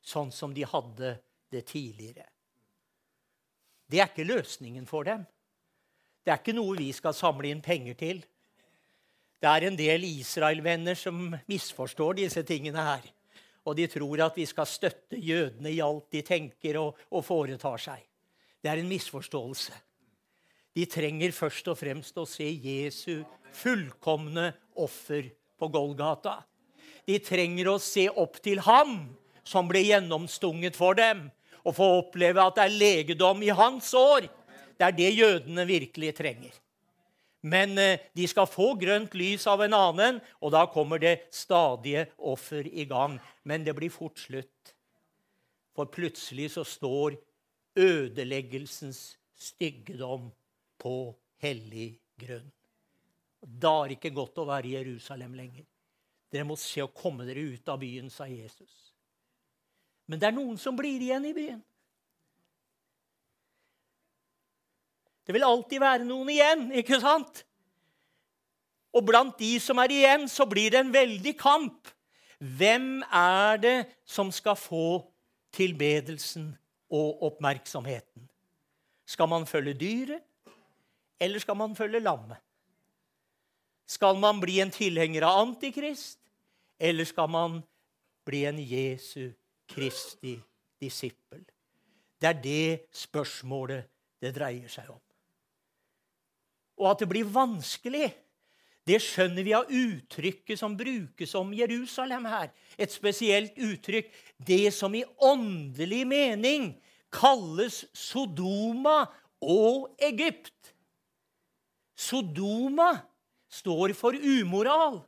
sånn 0.00 0.32
som 0.32 0.54
de 0.56 0.64
hadde 0.64 1.12
det 1.52 1.66
tidligere. 1.68 2.24
Det 3.86 4.00
er 4.00 4.08
ikke 4.08 4.26
løsningen 4.26 4.86
for 4.88 5.04
dem. 5.06 5.26
Det 6.24 6.32
er 6.32 6.40
ikke 6.40 6.56
noe 6.56 6.78
vi 6.78 6.88
skal 6.96 7.14
samle 7.14 7.52
inn 7.52 7.62
penger 7.62 7.98
til. 8.00 8.24
Det 9.36 9.50
er 9.50 9.68
en 9.68 9.76
del 9.78 10.08
Israel-venner 10.08 10.96
som 10.98 11.36
misforstår 11.46 12.16
disse 12.18 12.42
tingene 12.48 12.82
her. 12.82 13.04
Og 13.66 13.74
de 13.78 13.86
tror 13.90 14.22
at 14.28 14.36
vi 14.38 14.46
skal 14.46 14.68
støtte 14.70 15.18
jødene 15.18 15.72
i 15.74 15.82
alt 15.82 16.06
de 16.14 16.22
tenker 16.26 16.78
og, 16.80 16.98
og 17.10 17.24
foretar 17.26 17.82
seg. 17.82 18.04
Det 18.62 18.70
er 18.70 18.82
en 18.82 18.90
misforståelse. 18.90 19.74
De 20.76 20.84
trenger 20.90 21.32
først 21.32 21.68
og 21.72 21.78
fremst 21.80 22.18
å 22.20 22.26
se 22.28 22.46
Jesu 22.46 23.24
fullkomne 23.56 24.50
offer 24.76 25.30
på 25.56 25.68
Golgata. 25.72 26.42
De 27.06 27.16
trenger 27.22 27.70
å 27.70 27.78
se 27.82 28.08
opp 28.10 28.38
til 28.44 28.60
ham 28.66 28.98
som 29.46 29.68
ble 29.70 29.84
gjennomstunget 29.86 30.76
for 30.76 30.98
dem, 30.98 31.28
og 31.66 31.74
få 31.78 31.86
oppleve 32.00 32.42
at 32.42 32.58
det 32.58 32.66
er 32.66 32.78
legedom 32.78 33.42
i 33.42 33.54
hans 33.54 33.88
år. 33.98 34.28
Det 34.76 34.86
er 34.86 34.94
det 34.94 35.10
jødene 35.16 35.64
virkelig 35.66 36.12
trenger. 36.18 36.52
Men 37.42 37.76
eh, 37.78 38.00
de 38.16 38.26
skal 38.28 38.48
få 38.48 38.72
grønt 38.80 39.14
lys 39.18 39.46
av 39.50 39.62
en 39.64 39.76
annen, 39.76 40.20
og 40.40 40.54
da 40.54 40.64
kommer 40.72 41.02
det 41.02 41.28
stadige 41.34 42.06
offer 42.18 42.66
i 42.66 42.86
gang. 42.88 43.18
Men 43.44 43.66
det 43.66 43.76
blir 43.76 43.92
fort 43.92 44.18
slutt. 44.18 44.74
For 45.76 45.90
plutselig 45.92 46.54
så 46.54 46.64
står 46.64 47.18
ødeleggelsens 47.76 49.18
styggedom 49.36 50.30
på 50.80 50.96
hellig 51.44 51.98
grunn. 52.18 52.48
Da 53.46 53.72
er 53.82 53.92
det 53.92 53.98
ikke 53.98 54.16
godt 54.16 54.40
å 54.40 54.48
være 54.48 54.70
i 54.70 54.76
Jerusalem 54.78 55.36
lenger. 55.36 55.66
Dere 56.32 56.48
må 56.48 56.56
se 56.58 56.82
å 56.82 56.90
komme 56.90 57.26
dere 57.28 57.44
ut 57.52 57.68
av 57.70 57.78
byen, 57.80 58.08
sa 58.10 58.26
Jesus. 58.26 58.72
Men 60.10 60.22
det 60.22 60.30
er 60.30 60.36
noen 60.36 60.58
som 60.58 60.76
blir 60.78 61.02
igjen 61.02 61.28
i 61.28 61.34
byen. 61.36 61.60
Det 65.26 65.34
vil 65.34 65.44
alltid 65.44 65.82
være 65.82 66.06
noen 66.06 66.30
igjen, 66.30 66.68
ikke 66.78 67.00
sant? 67.02 67.42
Og 68.96 69.04
blant 69.04 69.34
de 69.38 69.56
som 69.60 69.80
er 69.82 69.92
igjen, 69.92 70.28
så 70.30 70.46
blir 70.48 70.70
det 70.72 70.80
en 70.80 70.94
veldig 70.94 71.34
kamp. 71.38 71.90
Hvem 72.38 73.02
er 73.10 73.60
det 73.60 73.76
som 74.06 74.30
skal 74.32 74.56
få 74.56 75.02
tilbedelsen 75.56 76.52
og 76.94 77.24
oppmerksomheten? 77.30 78.28
Skal 79.06 79.28
man 79.30 79.46
følge 79.46 79.74
dyret, 79.78 80.22
eller 81.20 81.42
skal 81.42 81.58
man 81.58 81.76
følge 81.76 82.00
lammet? 82.00 82.38
Skal 83.86 84.18
man 84.18 84.40
bli 84.42 84.60
en 84.60 84.72
tilhenger 84.74 85.26
av 85.26 85.42
Antikrist, 85.44 86.18
eller 86.78 87.06
skal 87.06 87.30
man 87.30 87.60
bli 88.26 88.44
en 88.44 88.58
Jesu 88.58 89.30
Kristi 89.68 90.34
disippel. 90.80 91.44
Det 92.20 92.28
er 92.28 92.42
det 92.42 92.80
spørsmålet 92.94 93.86
det 94.22 94.34
dreier 94.34 94.68
seg 94.72 94.90
om. 94.90 95.05
Og 96.76 96.90
at 96.92 97.02
det 97.02 97.08
blir 97.10 97.28
vanskelig, 97.32 98.10
det 98.86 99.00
skjønner 99.02 99.42
vi 99.42 99.54
av 99.56 99.70
uttrykket 99.72 100.60
som 100.60 100.76
brukes 100.78 101.32
om 101.34 101.50
Jerusalem 101.56 102.28
her. 102.30 102.52
Et 102.78 102.92
spesielt 102.92 103.56
uttrykk. 103.58 104.12
Det 104.38 104.70
som 104.74 104.94
i 104.94 105.02
åndelig 105.18 106.04
mening 106.06 106.68
kalles 107.10 107.82
Sodoma 107.96 109.00
og 109.42 109.90
Egypt. 109.98 110.70
Sodoma 111.98 112.92
står 113.50 113.96
for 113.98 114.14
umoral. 114.14 115.00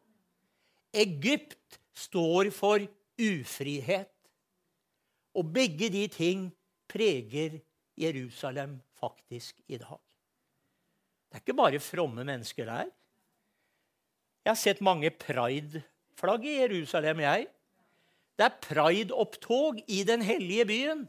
Egypt 0.90 1.78
står 1.94 2.50
for 2.50 2.82
ufrihet. 3.18 4.10
Og 5.38 5.54
begge 5.54 5.92
de 5.92 6.08
ting 6.10 6.48
preger 6.90 7.60
Jerusalem 7.94 8.80
faktisk 8.98 9.60
i 9.68 9.78
dag. 9.78 10.07
Det 11.28 11.36
er 11.36 11.44
ikke 11.44 11.58
bare 11.58 11.80
fromme 11.82 12.24
mennesker 12.24 12.64
der. 12.64 12.88
Jeg 14.44 14.54
har 14.54 14.56
sett 14.56 14.80
mange 14.80 15.10
pride-flagg 15.12 16.44
i 16.48 16.54
Jerusalem, 16.62 17.20
jeg. 17.20 17.46
Det 18.38 18.46
er 18.46 18.60
pride-opptog 18.64 19.82
i 19.86 20.02
den 20.08 20.22
hellige 20.24 20.64
byen. 20.64 21.04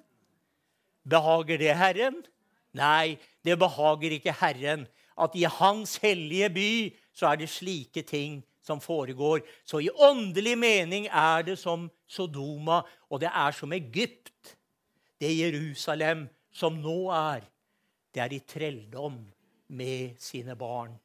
Behager 1.07 1.61
det 1.61 1.77
Herren? 1.77 2.19
Nei, 2.75 3.15
det 3.45 3.55
behager 3.61 4.11
ikke 4.17 4.35
Herren 4.41 4.87
at 5.19 5.35
i 5.35 5.45
Hans 5.47 5.97
hellige 6.03 6.49
by 6.53 6.71
så 7.15 7.31
er 7.31 7.39
det 7.41 7.49
slike 7.51 8.03
ting 8.07 8.41
som 8.63 8.81
foregår. 8.81 9.41
Så 9.65 9.79
i 9.79 9.89
åndelig 9.89 10.57
mening 10.57 11.07
er 11.07 11.43
det 11.47 11.57
som 11.59 11.89
Sodoma, 12.07 12.81
og 13.09 13.21
det 13.21 13.31
er 13.31 13.55
som 13.55 13.73
Egypt. 13.73 14.55
Det 15.19 15.31
Jerusalem 15.31 16.27
som 16.51 16.77
nå 16.79 17.09
er, 17.11 17.43
det 18.13 18.23
er 18.23 18.33
i 18.33 18.43
trelldom 18.47 19.19
med 19.69 20.17
sine 20.21 20.55
barn. 20.59 20.97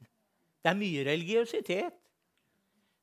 Det 0.65 0.73
er 0.73 0.81
mye 0.81 1.05
religiøsitet. 1.07 1.95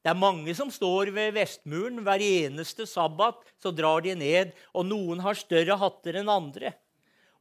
Det 0.02 0.10
er 0.10 0.18
mange 0.18 0.54
som 0.58 0.72
står 0.74 1.12
ved 1.14 1.36
Vestmuren. 1.38 2.02
Hver 2.02 2.24
eneste 2.26 2.88
sabbat 2.90 3.44
så 3.62 3.70
drar 3.70 4.02
de 4.02 4.16
ned, 4.18 4.56
og 4.74 4.88
noen 4.90 5.22
har 5.22 5.38
større 5.38 5.78
hatter 5.78 6.18
enn 6.22 6.32
andre. 6.32 6.74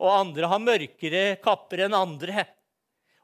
Og 0.00 0.12
andre 0.12 0.48
har 0.48 0.60
mørkere 0.60 1.22
kapper 1.40 1.86
enn 1.86 1.96
andre. 1.96 2.44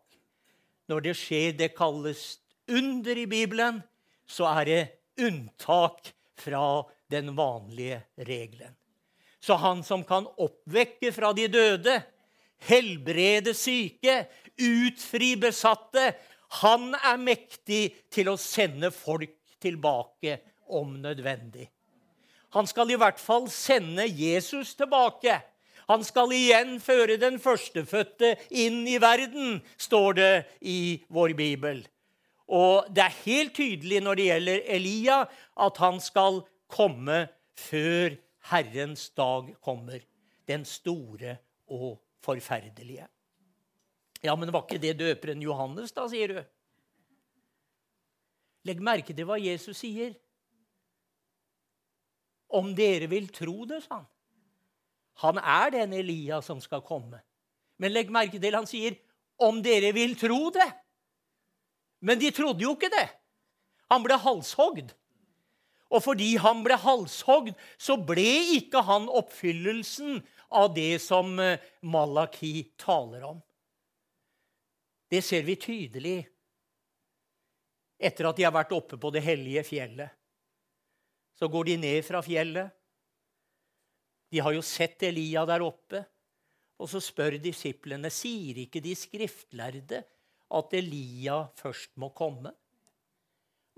Når 0.89 1.06
det 1.06 1.15
skjer 1.19 1.58
det 1.60 1.73
kalles 1.78 2.39
under 2.69 3.17
i 3.17 3.28
Bibelen, 3.30 3.82
så 4.25 4.49
er 4.60 4.69
det 4.69 4.82
unntak 5.19 6.12
fra 6.39 6.84
den 7.12 7.34
vanlige 7.38 8.02
regelen. 8.17 8.73
Så 9.39 9.56
han 9.60 9.84
som 9.84 10.04
kan 10.04 10.28
oppvekke 10.39 11.12
fra 11.15 11.32
de 11.36 11.47
døde, 11.52 11.95
helbrede 12.67 13.54
syke, 13.56 14.25
utfri 14.60 15.36
besatte, 15.39 16.12
han 16.60 16.91
er 16.97 17.19
mektig 17.21 17.84
til 18.12 18.32
å 18.32 18.39
sende 18.41 18.91
folk 18.91 19.36
tilbake 19.62 20.39
om 20.70 20.96
nødvendig. 21.02 21.70
Han 22.56 22.68
skal 22.68 22.90
i 22.92 22.98
hvert 22.98 23.20
fall 23.22 23.50
sende 23.54 24.08
Jesus 24.08 24.74
tilbake. 24.76 25.38
Han 25.90 26.04
skal 26.06 26.34
igjen 26.34 26.78
føre 26.82 27.18
den 27.22 27.40
førstefødte 27.42 28.36
inn 28.50 28.84
i 28.90 28.98
verden, 29.02 29.60
står 29.78 30.18
det 30.18 30.34
i 30.62 31.02
vår 31.10 31.34
bibel. 31.38 31.82
Og 32.50 32.90
det 32.94 33.06
er 33.06 33.22
helt 33.26 33.56
tydelig 33.58 34.02
når 34.02 34.18
det 34.18 34.28
gjelder 34.30 34.64
Elia, 34.76 35.20
at 35.58 35.82
han 35.82 36.00
skal 36.02 36.42
komme 36.70 37.28
før 37.58 38.18
Herrens 38.50 39.10
dag 39.18 39.54
kommer. 39.62 40.02
Den 40.50 40.66
store 40.66 41.38
og 41.70 42.00
forferdelige. 42.26 43.06
Ja, 44.24 44.36
men 44.36 44.52
var 44.52 44.66
ikke 44.66 44.82
det 44.82 44.98
døperen 45.00 45.42
Johannes, 45.42 45.94
da, 45.96 46.08
sier 46.10 46.34
du? 46.34 46.40
Legg 48.68 48.82
merke 48.84 49.14
til 49.16 49.30
hva 49.30 49.38
Jesus 49.40 49.80
sier. 49.86 50.18
Om 52.50 52.74
dere 52.78 53.10
vil 53.12 53.30
tro 53.34 53.66
det, 53.70 53.84
sa 53.86 54.00
han. 54.02 54.08
Han 55.20 55.40
er 55.42 55.74
den 55.76 55.94
Elia 55.94 56.40
som 56.42 56.62
skal 56.64 56.82
komme. 56.86 57.20
Men 57.80 57.94
legg 57.94 58.12
merke 58.12 58.40
til 58.40 58.56
han 58.56 58.68
sier, 58.68 58.96
'om 59.40 59.62
dere 59.62 59.92
vil 59.94 60.16
tro 60.16 60.50
det'. 60.52 60.74
Men 62.02 62.20
de 62.20 62.32
trodde 62.32 62.64
jo 62.64 62.76
ikke 62.76 62.92
det. 62.92 63.10
Han 63.92 64.04
ble 64.04 64.18
halshogd. 64.18 64.94
Og 65.90 66.04
fordi 66.04 66.36
han 66.38 66.64
ble 66.64 66.78
halshogd, 66.78 67.56
så 67.78 67.98
ble 67.98 68.56
ikke 68.56 68.82
han 68.86 69.10
oppfyllelsen 69.10 70.20
av 70.52 70.74
det 70.76 71.02
som 71.02 71.40
eh, 71.40 71.60
Malaki 71.82 72.72
taler 72.78 73.24
om. 73.24 73.42
Det 75.10 75.24
ser 75.26 75.42
vi 75.48 75.56
tydelig 75.56 76.20
etter 78.00 78.30
at 78.30 78.38
de 78.38 78.46
har 78.46 78.54
vært 78.54 78.76
oppe 78.78 79.00
på 79.02 79.12
det 79.12 79.24
hellige 79.26 79.66
fjellet. 79.66 80.19
Så 81.39 81.47
går 81.47 81.71
de 81.71 81.78
ned 81.80 82.04
fra 82.06 82.21
fjellet. 82.23 82.71
De 84.30 84.41
har 84.43 84.54
jo 84.54 84.63
sett 84.65 85.04
Elia 85.08 85.45
der 85.47 85.63
oppe. 85.63 86.04
Og 86.80 86.88
så 86.91 87.02
spør 87.04 87.38
disiplene 87.41 88.12
sier 88.13 88.62
ikke 88.63 88.82
de 88.84 88.95
skriftlærde 88.95 90.04
at 90.49 90.75
Elia 90.75 91.41
først 91.60 91.91
må 91.99 92.12
komme. 92.15 92.52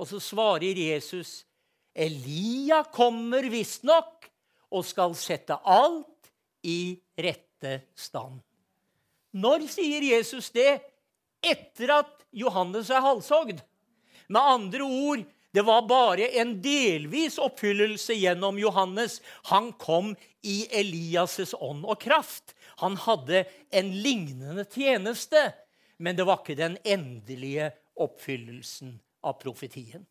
Og 0.01 0.07
så 0.09 0.21
svarer 0.23 0.77
Jesus, 0.77 1.43
Elia 1.93 2.81
kommer 2.93 3.45
visstnok 3.51 4.29
og 4.71 4.85
skal 4.87 5.13
sette 5.19 5.57
alt 5.67 6.31
i 6.65 6.95
rette 7.19 7.81
stand. 7.97 8.39
Når 9.37 9.67
sier 9.71 10.03
Jesus 10.13 10.49
det? 10.55 10.79
Etter 11.41 11.93
at 12.01 12.25
Johannes 12.37 12.89
er 12.93 13.03
halshogd. 13.03 13.61
Med 14.31 14.41
andre 14.41 14.85
ord, 14.85 15.23
det 15.51 15.65
var 15.67 15.87
bare 15.87 16.29
en 16.39 16.53
delvis 16.63 17.35
oppfyllelse 17.41 18.15
gjennom 18.15 18.59
Johannes. 18.59 19.19
Han 19.51 19.73
kom 19.73 20.13
i 20.47 20.63
Elias' 20.71 21.55
ånd 21.59 21.83
og 21.83 21.99
kraft. 21.99 22.55
Han 22.79 22.95
hadde 22.95 23.43
en 23.75 23.91
lignende 24.03 24.63
tjeneste 24.71 25.49
men 26.01 26.17
det 26.17 26.25
var 26.25 26.41
ikke 26.41 26.57
den 26.57 26.79
endelige 26.81 27.69
oppfyllelsen 28.01 28.95
av 29.27 29.37
profetien. 29.41 30.01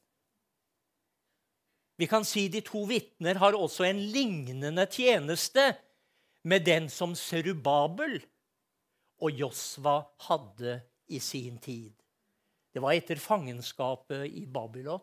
Vi 1.99 2.07
kan 2.09 2.25
si 2.25 2.47
de 2.49 2.63
to 2.65 2.85
vitner 2.89 3.41
har 3.43 3.59
også 3.59 3.89
en 3.89 3.99
lignende 4.15 4.87
tjeneste 4.89 5.73
med 6.47 6.65
den 6.65 6.87
som 6.89 7.17
Serubabel 7.19 8.21
og 9.21 9.43
Josva 9.43 9.99
hadde 10.29 10.79
i 11.11 11.19
sin 11.21 11.59
tid. 11.61 11.93
Det 12.71 12.81
var 12.81 12.95
etter 12.95 13.19
fangenskapet 13.21 14.31
i 14.31 14.47
Babylon. 14.47 15.03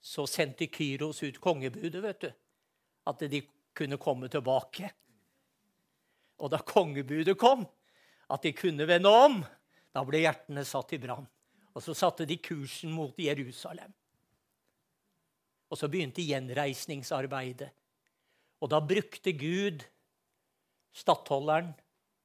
Så 0.00 0.26
sendte 0.26 0.70
Kyros 0.72 1.22
ut 1.22 1.40
kongebudet, 1.40 2.02
vet 2.02 2.20
du, 2.24 2.30
at 3.06 3.24
de 3.30 3.42
kunne 3.76 3.98
komme 4.00 4.28
tilbake. 4.32 4.90
Og 6.40 6.50
da 6.52 6.60
kongebudet 6.64 7.36
kom, 7.38 7.66
at 8.30 8.42
de 8.42 8.54
kunne 8.56 8.86
vende 8.88 9.12
om. 9.12 9.40
Da 9.90 10.04
ble 10.06 10.22
hjertene 10.22 10.64
satt 10.64 10.94
i 10.96 11.00
brann. 11.02 11.26
Og 11.74 11.82
så 11.84 11.94
satte 11.94 12.26
de 12.26 12.38
kursen 12.42 12.92
mot 12.94 13.18
Jerusalem. 13.18 13.92
Og 15.70 15.78
så 15.78 15.88
begynte 15.90 16.24
gjenreisningsarbeidet. 16.24 17.70
Og 18.60 18.70
da 18.72 18.80
brukte 18.82 19.32
Gud 19.38 19.84
stattholderen 20.92 21.72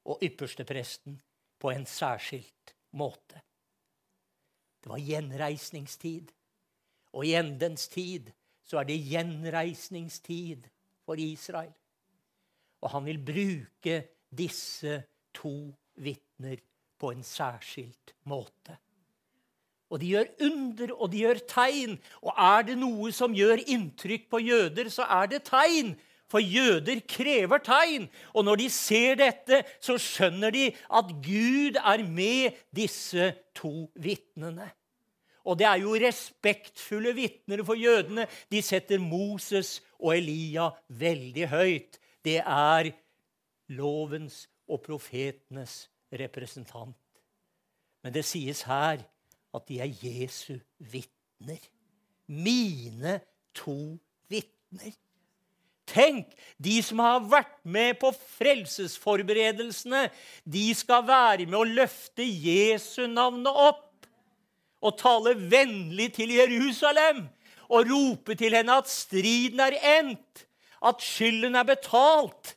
og 0.06 0.22
ypperstepresten 0.22 1.20
på 1.62 1.70
en 1.72 1.86
særskilt 1.86 2.74
måte. 2.98 3.42
Det 4.82 4.90
var 4.90 5.02
gjenreisningstid. 5.02 6.32
Og 7.16 7.24
i 7.24 7.34
endens 7.38 7.88
tid 7.88 8.28
så 8.66 8.80
er 8.80 8.88
det 8.88 9.00
gjenreisningstid 9.08 10.66
for 11.06 11.20
Israel. 11.22 11.72
Og 12.84 12.92
han 12.92 13.06
vil 13.08 13.20
bruke 13.24 14.00
disse 14.36 14.98
to 15.36 15.54
vitner 16.02 16.60
på 17.00 17.12
en 17.14 17.24
særskilt 17.24 18.12
måte. 18.28 18.76
Og 19.86 20.00
de 20.02 20.10
gjør 20.10 20.32
under, 20.42 20.92
og 20.96 21.12
de 21.12 21.22
gjør 21.22 21.40
tegn. 21.48 21.94
Og 22.26 22.32
er 22.34 22.66
det 22.66 22.76
noe 22.80 23.12
som 23.14 23.34
gjør 23.36 23.62
inntrykk 23.70 24.26
på 24.32 24.42
jøder, 24.42 24.90
så 24.90 25.06
er 25.20 25.30
det 25.30 25.44
tegn. 25.46 25.94
For 26.26 26.42
jøder 26.42 27.04
krever 27.06 27.62
tegn. 27.62 28.08
Og 28.34 28.48
når 28.48 28.64
de 28.64 28.66
ser 28.74 29.14
dette, 29.20 29.62
så 29.78 29.94
skjønner 30.02 30.50
de 30.50 30.64
at 30.74 31.12
Gud 31.22 31.78
er 31.78 32.02
med 32.02 32.58
disse 32.74 33.30
to 33.54 33.86
vitnene. 33.94 34.66
Og 35.46 35.58
det 35.58 35.66
er 35.68 35.80
jo 35.84 35.94
respektfulle 35.94 37.14
vitner 37.14 37.62
for 37.66 37.78
jødene. 37.78 38.26
De 38.50 38.62
setter 38.62 38.98
Moses 38.98 39.78
og 40.00 40.16
Elia 40.16 40.68
veldig 40.88 41.48
høyt. 41.52 42.00
Det 42.24 42.40
er 42.42 42.90
lovens 43.78 44.44
og 44.66 44.82
profetenes 44.82 45.84
representant. 46.12 46.98
Men 48.02 48.14
det 48.14 48.24
sies 48.26 48.64
her 48.66 49.02
at 49.54 49.68
de 49.68 49.80
er 49.80 49.94
Jesu 50.02 50.58
vitner. 50.78 51.62
Mine 52.26 53.20
to 53.54 53.96
vitner. 54.30 54.94
Tenk, 55.86 56.32
de 56.58 56.80
som 56.82 56.98
har 56.98 57.22
vært 57.30 57.60
med 57.62 57.94
på 58.00 58.10
frelsesforberedelsene, 58.36 60.08
de 60.42 60.64
skal 60.74 61.06
være 61.06 61.46
med 61.46 61.60
å 61.60 61.68
løfte 61.78 62.26
Jesu 62.26 63.06
navnet 63.06 63.54
opp 63.54 63.85
og 64.84 64.98
tale 65.00 65.34
vennlig 65.50 66.12
til 66.18 66.34
Jerusalem 66.36 67.24
og 67.66 67.88
rope 67.90 68.36
til 68.38 68.54
henne 68.54 68.76
at 68.82 68.90
striden 68.90 69.60
er 69.62 69.78
endt, 69.98 70.46
at 70.86 71.02
skylden 71.02 71.56
er 71.58 71.66
betalt, 71.66 72.54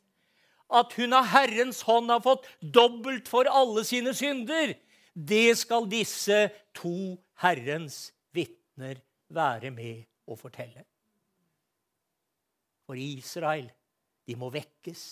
at 0.70 0.94
hun 1.00 1.16
av 1.18 1.32
Herrens 1.32 1.82
hånd 1.88 2.12
har 2.14 2.22
fått 2.22 2.46
dobbelt 2.62 3.30
for 3.32 3.50
alle 3.50 3.82
sine 3.88 4.14
synder. 4.14 4.76
Det 5.14 5.58
skal 5.58 5.90
disse 5.90 6.44
to 6.78 7.18
Herrens 7.42 8.12
vitner 8.36 9.02
være 9.34 9.74
med 9.74 10.06
å 10.30 10.38
fortelle. 10.38 10.86
For 12.86 12.98
Israel, 12.98 13.68
de 14.30 14.38
må 14.38 14.52
vekkes, 14.54 15.04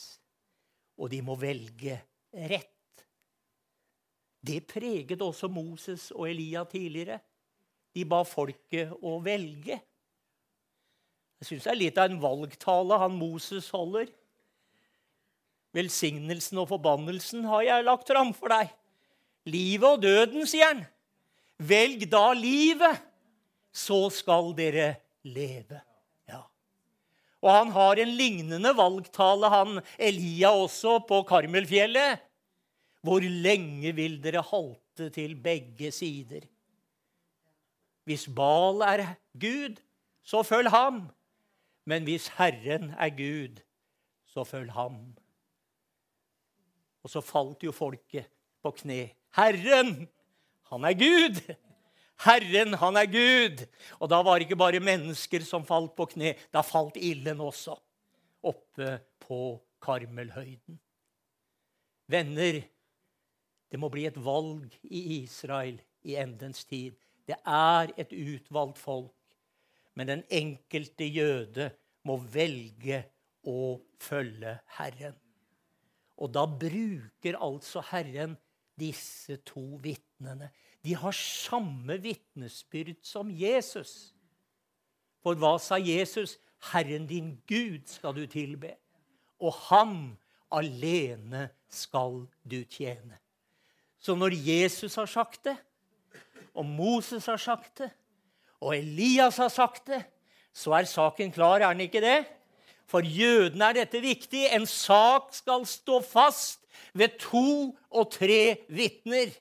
og 0.98 1.10
de 1.14 1.22
må 1.26 1.38
velge 1.42 1.98
rett. 2.34 2.77
Det 4.48 4.62
preget 4.70 5.22
også 5.22 5.50
Moses 5.52 6.10
og 6.16 6.30
Elia 6.30 6.64
tidligere. 6.70 7.20
De 7.96 8.06
ba 8.08 8.22
folket 8.28 8.94
å 9.02 9.18
velge. 9.26 9.80
Jeg 11.38 11.50
syns 11.50 11.68
det 11.68 11.72
er 11.74 11.80
litt 11.82 12.00
av 12.02 12.10
en 12.10 12.22
valgtale 12.22 12.98
han 13.02 13.18
Moses 13.18 13.70
holder. 13.74 14.10
Velsignelsen 15.78 16.62
og 16.62 16.72
forbannelsen 16.72 17.46
har 17.50 17.66
jeg 17.68 17.86
lagt 17.86 18.10
fram 18.10 18.32
for 18.38 18.54
deg. 18.54 18.72
Livet 19.48 19.88
og 19.88 20.02
døden, 20.04 20.48
sier 20.50 20.72
han. 20.72 20.86
Velg 21.58 22.06
da 22.12 22.32
livet, 22.38 23.04
så 23.74 24.08
skal 24.14 24.52
dere 24.58 24.96
leve. 25.28 25.80
Ja. 26.30 26.42
Og 27.46 27.52
han 27.54 27.74
har 27.76 28.02
en 28.02 28.16
lignende 28.18 28.74
valgtale, 28.78 29.52
han 29.54 29.82
Elia 29.98 30.52
også, 30.54 31.00
på 31.08 31.22
Karmelfjellet. 31.30 32.27
Hvor 33.02 33.24
lenge 33.24 33.94
vil 33.96 34.18
dere 34.24 34.44
halte 34.44 35.10
til 35.14 35.36
begge 35.42 35.92
sider? 35.92 36.48
Hvis 38.08 38.28
Bal 38.36 38.82
er 38.88 39.06
Gud, 39.40 39.80
så 40.24 40.44
følg 40.44 40.70
ham. 40.70 41.08
Men 41.86 42.04
hvis 42.04 42.28
Herren 42.38 42.92
er 43.00 43.10
Gud, 43.16 43.62
så 44.26 44.44
følg 44.44 44.72
ham. 44.72 45.16
Og 47.04 47.10
så 47.10 47.22
falt 47.22 47.64
jo 47.64 47.72
folket 47.72 48.28
på 48.64 48.72
kne. 48.82 49.10
Herren, 49.36 50.08
han 50.72 50.88
er 50.88 50.96
Gud! 51.00 51.42
Herren, 52.26 52.74
han 52.74 52.98
er 52.98 53.06
Gud! 53.12 53.64
Og 54.00 54.10
da 54.10 54.20
var 54.26 54.38
det 54.38 54.48
ikke 54.48 54.60
bare 54.60 54.82
mennesker 54.84 55.46
som 55.46 55.66
falt 55.68 55.94
på 55.96 56.10
kne. 56.12 56.34
Da 56.52 56.64
falt 56.66 56.98
ilden 57.00 57.40
også, 57.44 57.78
oppe 58.44 58.98
på 59.24 59.40
Karmelhøyden. 59.84 60.80
Venner, 62.08 62.62
det 63.72 63.80
må 63.80 63.90
bli 63.92 64.06
et 64.08 64.18
valg 64.24 64.74
i 64.84 65.22
Israel 65.22 65.80
i 66.08 66.16
endens 66.20 66.64
tid. 66.66 66.96
Det 67.28 67.36
er 67.44 67.92
et 68.00 68.14
utvalgt 68.14 68.80
folk. 68.80 69.14
Men 69.98 70.08
den 70.08 70.24
enkelte 70.30 71.08
jøde 71.10 71.72
må 72.08 72.18
velge 72.32 73.02
å 73.48 73.78
følge 74.00 74.54
Herren. 74.78 75.16
Og 76.18 76.32
da 76.34 76.46
bruker 76.50 77.38
altså 77.44 77.84
Herren 77.92 78.38
disse 78.78 79.40
to 79.46 79.80
vitnene. 79.82 80.52
De 80.86 80.96
har 80.96 81.16
samme 81.18 81.98
vitnesbyrd 82.02 83.02
som 83.06 83.30
Jesus. 83.34 84.14
For 85.26 85.38
hva 85.38 85.58
sa 85.62 85.80
Jesus? 85.82 86.38
Herren 86.72 87.06
din 87.10 87.36
Gud 87.50 87.86
skal 87.90 88.16
du 88.18 88.26
tilbe, 88.30 88.72
og 89.38 89.54
ham 89.68 89.98
alene 90.50 91.50
skal 91.70 92.24
du 92.42 92.64
tjene. 92.64 93.20
Så 94.00 94.16
når 94.16 94.36
Jesus 94.36 94.96
har 94.96 95.10
sagt 95.10 95.44
det, 95.46 95.58
og 96.58 96.66
Moses 96.66 97.26
har 97.26 97.38
sagt 97.38 97.78
det, 97.84 97.90
og 98.62 98.78
Elias 98.78 99.38
har 99.38 99.50
sagt 99.54 99.88
det, 99.88 100.02
så 100.54 100.74
er 100.74 100.90
saken 100.90 101.32
klar, 101.32 101.62
er 101.62 101.74
den 101.74 101.86
ikke 101.86 102.02
det? 102.02 102.26
For 102.88 103.04
jødene 103.04 103.68
er 103.68 103.82
dette 103.84 104.00
viktig. 104.02 104.48
En 104.56 104.66
sak 104.66 105.34
skal 105.36 105.66
stå 105.68 106.00
fast 106.02 106.64
ved 106.94 107.20
to 107.20 107.76
og 107.92 108.10
tre 108.12 108.58
vitner. 108.70 109.34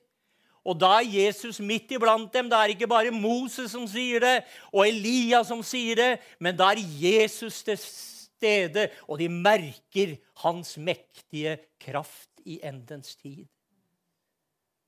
Og 0.67 0.75
da 0.75 0.97
er 0.99 1.07
Jesus 1.07 1.61
midt 1.63 1.93
iblant 1.95 2.33
dem. 2.33 2.51
Det 2.51 2.59
er 2.59 2.73
ikke 2.75 2.89
bare 2.91 3.13
Moses 3.15 3.71
som 3.71 3.87
sier 3.87 4.19
det, 4.19 4.35
og 4.73 4.83
Elias 4.87 5.47
som 5.47 5.63
sier 5.63 5.95
det, 5.95 6.11
men 6.43 6.57
da 6.59 6.73
er 6.73 6.83
Jesus 6.83 7.63
til 7.63 7.79
stede, 7.79 8.89
og 9.07 9.21
de 9.23 9.29
merker 9.31 10.17
hans 10.43 10.75
mektige 10.77 11.55
kraft 11.79 12.43
i 12.45 12.59
endens 12.67 13.15
tid. 13.15 13.45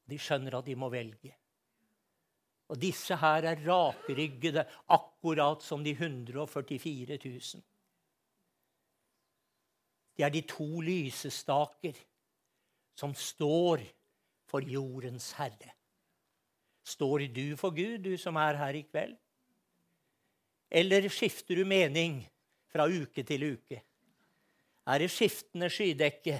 De 0.09 0.17
skjønner 0.19 0.57
at 0.59 0.67
de 0.67 0.75
må 0.79 0.89
velge. 0.93 1.35
Og 2.69 2.77
disse 2.81 3.15
her 3.17 3.47
er 3.49 3.63
rakryggede, 3.65 4.65
akkurat 4.93 5.63
som 5.65 5.83
de 5.83 5.95
144 5.95 7.17
000. 7.17 7.63
De 10.17 10.23
er 10.23 10.33
de 10.33 10.41
to 10.45 10.81
lysestaker 10.83 11.97
som 12.99 13.15
står 13.15 13.81
for 14.49 14.65
jordens 14.65 15.31
herre. 15.37 15.73
Står 16.83 17.29
du 17.33 17.55
for 17.57 17.73
Gud, 17.75 18.03
du 18.03 18.17
som 18.17 18.37
er 18.41 18.57
her 18.59 18.75
i 18.75 18.83
kveld? 18.83 19.15
Eller 20.69 21.07
skifter 21.09 21.55
du 21.55 21.65
mening 21.65 22.21
fra 22.69 22.85
uke 22.85 23.23
til 23.25 23.45
uke? 23.53 23.81
Er 24.89 25.01
det 25.01 25.09
skiftende 25.13 25.69
skydekke 25.69 26.39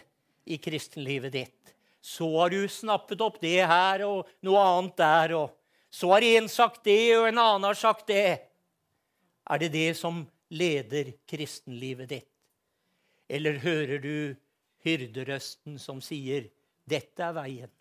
i 0.49 0.58
kristenlivet 0.62 1.34
ditt? 1.34 1.73
Så 2.01 2.27
har 2.38 2.49
du 2.49 2.67
snappet 2.71 3.21
opp 3.21 3.39
det 3.41 3.59
her 3.67 4.03
og 4.07 4.27
noe 4.45 4.59
annet 4.63 4.97
der. 4.97 5.33
og 5.35 5.55
Så 5.91 6.12
har 6.13 6.23
en 6.23 6.49
sagt 6.49 6.83
det, 6.88 7.17
og 7.17 7.27
en 7.27 7.41
annen 7.41 7.67
har 7.67 7.79
sagt 7.79 8.07
det. 8.07 8.39
Er 9.49 9.59
det 9.59 9.71
det 9.73 9.97
som 9.97 10.23
leder 10.49 11.13
kristenlivet 11.29 12.09
ditt? 12.09 12.29
Eller 13.29 13.59
hører 13.62 13.99
du 14.01 14.35
hyrderøsten 14.85 15.77
som 15.79 16.01
sier, 16.01 16.49
'Dette 16.89 17.21
er 17.21 17.33
veien. 17.33 17.71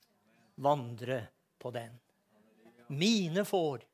Vandre 0.57 1.29
på 1.59 1.71
den.' 1.71 1.97
Mine 2.89 3.45
får 3.45 3.85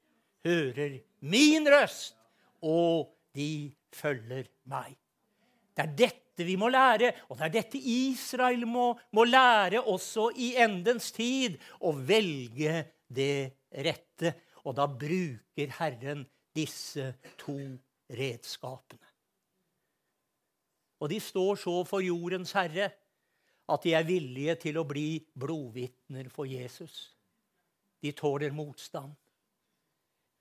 hører 0.44 1.00
min 1.20 1.66
røst, 1.68 2.16
og 2.62 3.14
de 3.34 3.74
følger 3.92 4.46
meg. 4.70 4.94
Det 5.74 5.84
er 5.84 5.94
dette 5.98 6.46
vi 6.46 6.56
må 6.58 6.68
lære, 6.70 7.12
og 7.30 7.38
det 7.38 7.46
er 7.46 7.54
dette 7.60 7.78
Israel 7.78 8.66
må, 8.66 8.92
må 9.14 9.24
lære 9.26 9.82
også 9.82 10.30
i 10.38 10.54
endens 10.62 11.10
tid. 11.14 11.58
Å 11.82 11.94
velge 11.94 12.84
det 13.10 13.70
rette. 13.84 14.34
Og 14.64 14.76
da 14.78 14.86
bruker 14.88 15.74
Herren 15.78 16.24
disse 16.54 17.10
to 17.40 17.58
redskapene. 18.14 19.02
Og 21.02 21.10
de 21.10 21.18
står 21.20 21.58
så 21.60 21.80
for 21.84 22.00
jordens 22.00 22.54
herre 22.56 22.88
at 23.68 23.84
de 23.84 23.94
er 23.96 24.06
villige 24.06 24.54
til 24.66 24.78
å 24.80 24.86
bli 24.88 25.18
blodvitner 25.40 26.30
for 26.32 26.48
Jesus. 26.48 27.14
De 28.00 28.12
tåler 28.16 28.54
motstand. 28.56 29.12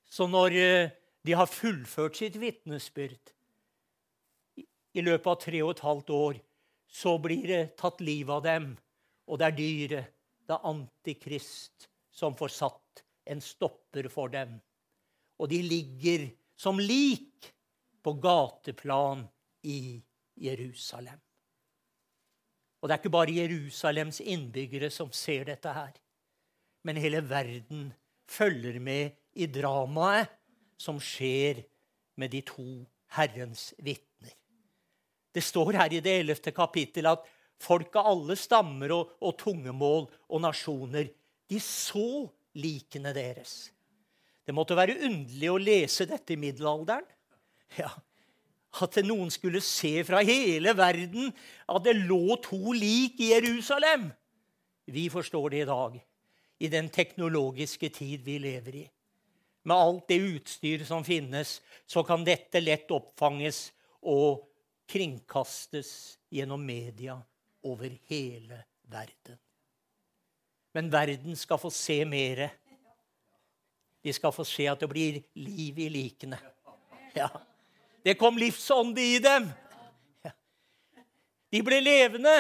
Så 0.08 0.28
når 0.30 0.58
eh, 0.60 0.92
de 1.26 1.36
har 1.36 1.50
fullført 1.50 2.20
sitt 2.20 2.36
vitnesbyrd, 2.40 3.34
i 4.94 5.02
løpet 5.02 5.30
av 5.30 5.40
tre 5.42 5.62
og 5.66 5.74
et 5.74 5.86
halvt 5.86 6.14
år, 6.16 6.40
så 6.94 7.16
blir 7.22 7.48
det 7.50 7.62
tatt 7.80 8.02
livet 8.06 8.36
av 8.36 8.44
dem. 8.46 8.70
Og 9.30 9.40
det 9.40 9.48
er 9.48 9.58
dyret, 9.58 10.14
det 10.46 10.56
er 10.56 10.70
Antikrist, 10.70 11.88
som 12.14 12.36
får 12.38 12.54
satt 12.54 13.04
en 13.30 13.42
stopper 13.42 14.10
for 14.14 14.30
dem. 14.34 14.60
Og 15.42 15.50
de 15.50 15.62
ligger 15.66 16.28
som 16.60 16.80
lik 16.80 17.50
på 18.04 18.14
gateplan 18.22 19.26
i 19.66 20.02
Jerusalem. 20.44 21.20
Og 22.84 22.90
det 22.90 22.96
er 22.96 23.00
ikke 23.00 23.16
bare 23.16 23.38
Jerusalems 23.38 24.20
innbyggere 24.20 24.90
som 24.92 25.12
ser 25.16 25.48
dette 25.48 25.72
her. 25.72 25.94
Men 26.84 27.00
hele 27.00 27.22
verden 27.24 27.94
følger 28.28 28.80
med 28.84 29.16
i 29.40 29.48
dramaet 29.48 30.32
som 30.78 31.00
skjer 31.00 31.64
med 32.20 32.34
de 32.36 32.42
to 32.46 32.84
Herrens 33.16 33.72
vitner. 33.80 34.13
Det 35.34 35.42
står 35.44 35.80
her 35.80 35.94
i 35.98 36.02
det 36.04 36.14
ellevte 36.22 36.54
kapittel 36.56 37.10
at 37.10 37.26
folk 37.64 37.96
av 37.98 38.12
alle 38.14 38.38
stammer 38.38 38.94
og, 38.94 39.14
og 39.24 39.38
tungemål 39.40 40.08
og 40.30 40.44
nasjoner 40.44 41.10
de 41.50 41.60
så 41.62 42.26
likene 42.60 43.14
deres. 43.16 43.72
Det 44.44 44.56
måtte 44.56 44.78
være 44.78 45.00
underlig 45.08 45.50
å 45.50 45.62
lese 45.62 46.08
dette 46.10 46.36
i 46.36 46.40
middelalderen. 46.40 47.06
Ja, 47.80 47.90
At 48.82 48.98
noen 49.06 49.30
skulle 49.34 49.62
se 49.62 50.02
fra 50.06 50.24
hele 50.26 50.74
verden 50.74 51.30
at 51.70 51.84
det 51.86 51.94
lå 52.08 52.38
to 52.42 52.74
lik 52.74 53.20
i 53.22 53.30
Jerusalem. 53.30 54.10
Vi 54.90 55.08
forstår 55.14 55.54
det 55.54 55.62
i 55.62 55.70
dag, 55.70 56.00
i 56.60 56.70
den 56.74 56.90
teknologiske 56.90 57.90
tid 57.94 58.26
vi 58.26 58.40
lever 58.42 58.80
i. 58.82 58.86
Med 59.64 59.78
alt 59.78 60.10
det 60.10 60.18
utstyr 60.20 60.84
som 60.86 61.06
finnes, 61.06 61.62
så 61.88 62.04
kan 62.04 62.26
dette 62.26 62.60
lett 62.60 62.90
oppfanges 62.92 63.70
og 64.02 64.44
kringkastes 64.94 66.20
gjennom 66.30 66.62
media 66.66 67.18
over 67.66 67.96
hele 68.10 68.60
verden. 68.82 69.40
Men 70.74 70.92
verden 70.94 71.38
skal 71.38 71.58
få 71.58 71.72
se 71.74 72.06
mere. 72.06 72.50
De 74.04 74.14
skal 74.14 74.34
få 74.36 74.46
se 74.46 74.68
at 74.70 74.82
det 74.82 74.90
blir 74.92 75.22
liv 75.34 75.80
i 75.80 75.90
likene. 75.90 76.38
Ja. 77.14 77.30
Det 78.04 78.18
kom 78.20 78.38
livsånde 78.38 79.02
i 79.02 79.20
dem. 79.24 79.48
Ja. 80.26 80.32
De 81.54 81.62
ble 81.66 81.80
levende. 81.82 82.34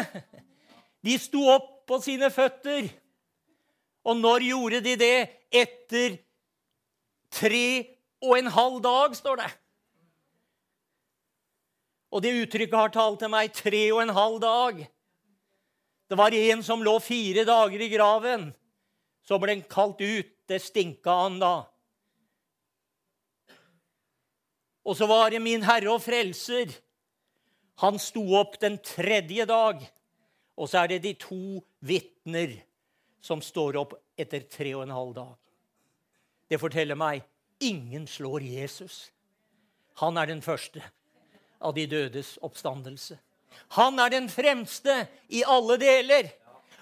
De 1.01 1.17
sto 1.21 1.45
opp 1.53 1.85
på 1.87 2.01
sine 2.03 2.29
føtter. 2.33 2.89
Og 4.03 4.17
når 4.19 4.49
gjorde 4.49 4.81
de 4.83 4.95
det? 4.99 5.17
Etter 5.53 6.17
tre 7.33 7.67
og 8.23 8.37
en 8.37 8.49
halv 8.51 8.81
dag, 8.83 9.15
står 9.15 9.41
det. 9.41 9.51
Og 12.13 12.21
det 12.21 12.35
uttrykket 12.43 12.77
har 12.77 12.93
talt 12.93 13.23
til 13.23 13.31
meg 13.33 13.53
tre 13.57 13.81
og 13.89 14.03
en 14.03 14.13
halv 14.13 14.37
dag. 14.43 14.83
Det 16.09 16.17
var 16.19 16.35
en 16.37 16.61
som 16.61 16.83
lå 16.85 16.93
fire 17.01 17.41
dager 17.47 17.81
i 17.81 17.89
graven. 17.89 18.51
Så 19.25 19.39
ble 19.41 19.55
han 19.55 19.65
kalt 19.65 20.01
ut. 20.03 20.29
Det 20.43 20.59
stinka 20.59 21.13
han 21.23 21.39
da. 21.39 21.53
Og 24.83 24.97
så 24.99 25.07
var 25.07 25.31
det 25.31 25.39
min 25.41 25.63
Herre 25.63 25.93
og 25.95 26.01
Frelser. 26.03 26.73
Han 27.81 27.95
sto 27.97 28.25
opp 28.37 28.59
den 28.61 28.75
tredje 28.83 29.47
dag. 29.49 29.79
Og 30.59 30.69
så 30.69 30.83
er 30.83 30.91
det 30.91 31.05
de 31.07 31.13
to 31.17 31.63
vitner 31.79 32.59
som 33.23 33.41
står 33.41 33.79
opp 33.79 33.95
etter 34.19 34.43
tre 34.51 34.75
og 34.75 34.83
en 34.83 34.93
halv 34.93 35.13
dag. 35.15 35.37
Det 36.51 36.59
forteller 36.61 36.99
meg 36.99 37.23
ingen 37.63 38.03
slår 38.05 38.43
Jesus. 38.43 39.07
Han 40.03 40.19
er 40.19 40.27
den 40.29 40.43
første 40.43 40.83
av 41.63 41.75
de 41.77 41.85
dødes 41.89 42.35
oppstandelse. 42.43 43.17
Han 43.77 43.99
er 44.01 44.11
den 44.13 44.29
fremste 44.29 45.05
i 45.31 45.43
alle 45.47 45.77
deler. 45.81 46.29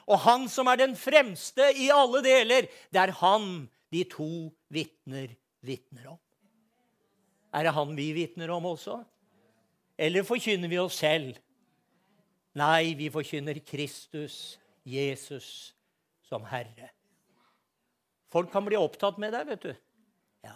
Og 0.10 0.20
han 0.26 0.48
som 0.52 0.68
er 0.68 0.82
den 0.82 0.96
fremste 1.00 1.70
i 1.78 1.92
alle 1.94 2.24
deler, 2.26 2.68
det 2.92 3.00
er 3.00 3.14
han 3.22 3.70
de 3.94 4.04
to 4.10 4.50
vitner 4.74 5.30
vitner 5.62 6.08
om. 6.14 6.20
Er 7.54 7.68
det 7.68 7.76
han 7.76 7.96
vi 7.96 8.12
vitner 8.16 8.52
om 8.56 8.66
også? 8.72 9.02
Eller 10.00 10.26
forkynner 10.26 10.72
vi 10.72 10.80
oss 10.82 10.98
selv? 11.04 11.38
Nei, 12.58 12.96
vi 13.00 13.12
forkynner 13.12 13.60
Kristus, 13.64 14.58
Jesus, 14.84 15.76
som 16.28 16.44
Herre. 16.50 16.90
Folk 18.32 18.52
kan 18.52 18.66
bli 18.66 18.80
opptatt 18.80 19.20
med 19.22 19.36
deg, 19.36 19.48
vet 19.52 19.68
du. 19.68 19.74
Ja. 20.48 20.56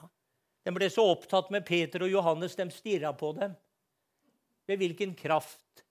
De 0.66 0.74
ble 0.74 0.90
så 0.90 1.06
opptatt 1.12 1.52
med 1.54 1.68
Peter 1.68 2.04
og 2.04 2.12
Johannes, 2.12 2.56
de 2.58 2.66
stirra 2.74 3.12
på 3.16 3.34
dem. 3.38 3.54
Ved 4.66 4.82
hvilken 4.82 5.14
kraft 5.18 5.84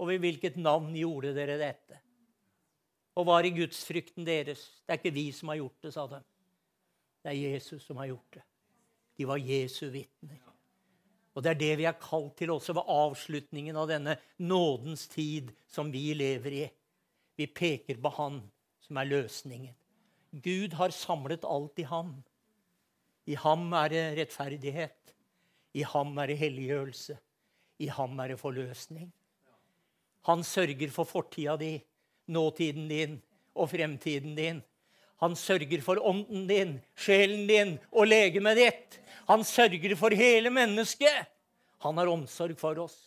og 0.00 0.08
ved 0.08 0.22
hvilket 0.22 0.56
navn 0.56 0.94
gjorde 0.96 1.34
dere 1.36 1.58
dette? 1.60 1.98
Og 3.18 3.26
var 3.26 3.44
i 3.44 3.52
gudsfrykten 3.52 4.24
deres? 4.26 4.62
Det 4.86 4.94
er 4.94 5.00
ikke 5.00 5.16
vi 5.16 5.26
som 5.34 5.50
har 5.52 5.60
gjort 5.60 5.82
det, 5.82 5.92
sa 5.92 6.06
de. 6.08 6.20
Det 7.20 7.32
er 7.32 7.52
Jesus 7.52 7.84
som 7.84 7.98
har 8.00 8.08
gjort 8.12 8.38
det. 8.38 8.44
De 9.18 9.26
var 9.28 9.42
Jesu 9.42 9.90
vitner. 9.92 10.38
Og 11.34 11.44
det 11.44 11.50
er 11.52 11.60
det 11.60 11.74
vi 11.78 11.86
er 11.88 11.98
kalt 12.00 12.32
til 12.38 12.52
også 12.54 12.74
ved 12.76 12.88
avslutningen 12.90 13.76
av 13.76 13.90
denne 13.90 14.16
nådens 14.40 15.06
tid 15.12 15.52
som 15.68 15.92
vi 15.92 16.14
lever 16.16 16.56
i. 16.62 16.64
Vi 17.36 17.46
peker 17.46 18.00
på 18.00 18.12
Han 18.16 18.40
som 18.80 18.98
er 18.98 19.10
løsningen. 19.10 19.76
Gud 20.30 20.74
har 20.78 20.94
samlet 20.94 21.44
alt 21.44 21.78
i 21.78 21.86
ham. 21.86 22.14
I 23.26 23.36
ham 23.38 23.72
er 23.76 23.88
det 23.92 24.04
rettferdighet. 24.18 25.14
I 25.74 25.82
ham 25.86 26.16
er 26.18 26.30
det 26.30 26.38
helliggjørelse. 26.40 27.18
I 27.80 27.88
ham 27.88 28.18
er 28.20 28.34
det 28.34 28.40
forløsning. 28.40 29.08
Han 30.28 30.44
sørger 30.44 30.90
for 30.92 31.08
fortida 31.08 31.56
di, 31.56 31.78
nåtiden 32.28 32.88
din 32.90 33.16
og 33.56 33.70
fremtiden 33.72 34.36
din. 34.36 34.60
Han 35.20 35.36
sørger 35.36 35.80
for 35.84 36.00
ånden 36.00 36.46
din, 36.48 36.78
sjelen 36.96 37.46
din 37.48 37.78
og 37.92 38.08
legemet 38.08 38.56
ditt. 38.56 38.98
Han 39.28 39.44
sørger 39.44 39.96
for 39.96 40.16
hele 40.16 40.52
mennesket. 40.52 41.28
Han 41.84 41.96
har 42.00 42.08
omsorg 42.12 42.56
for 42.60 42.78
oss. 42.84 42.98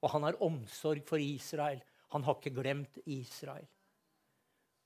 Og 0.00 0.12
han 0.14 0.24
har 0.24 0.40
omsorg 0.42 1.04
for 1.08 1.20
Israel. 1.20 1.80
Han 2.12 2.24
har 2.24 2.38
ikke 2.38 2.56
glemt 2.56 2.98
Israel. 3.04 3.66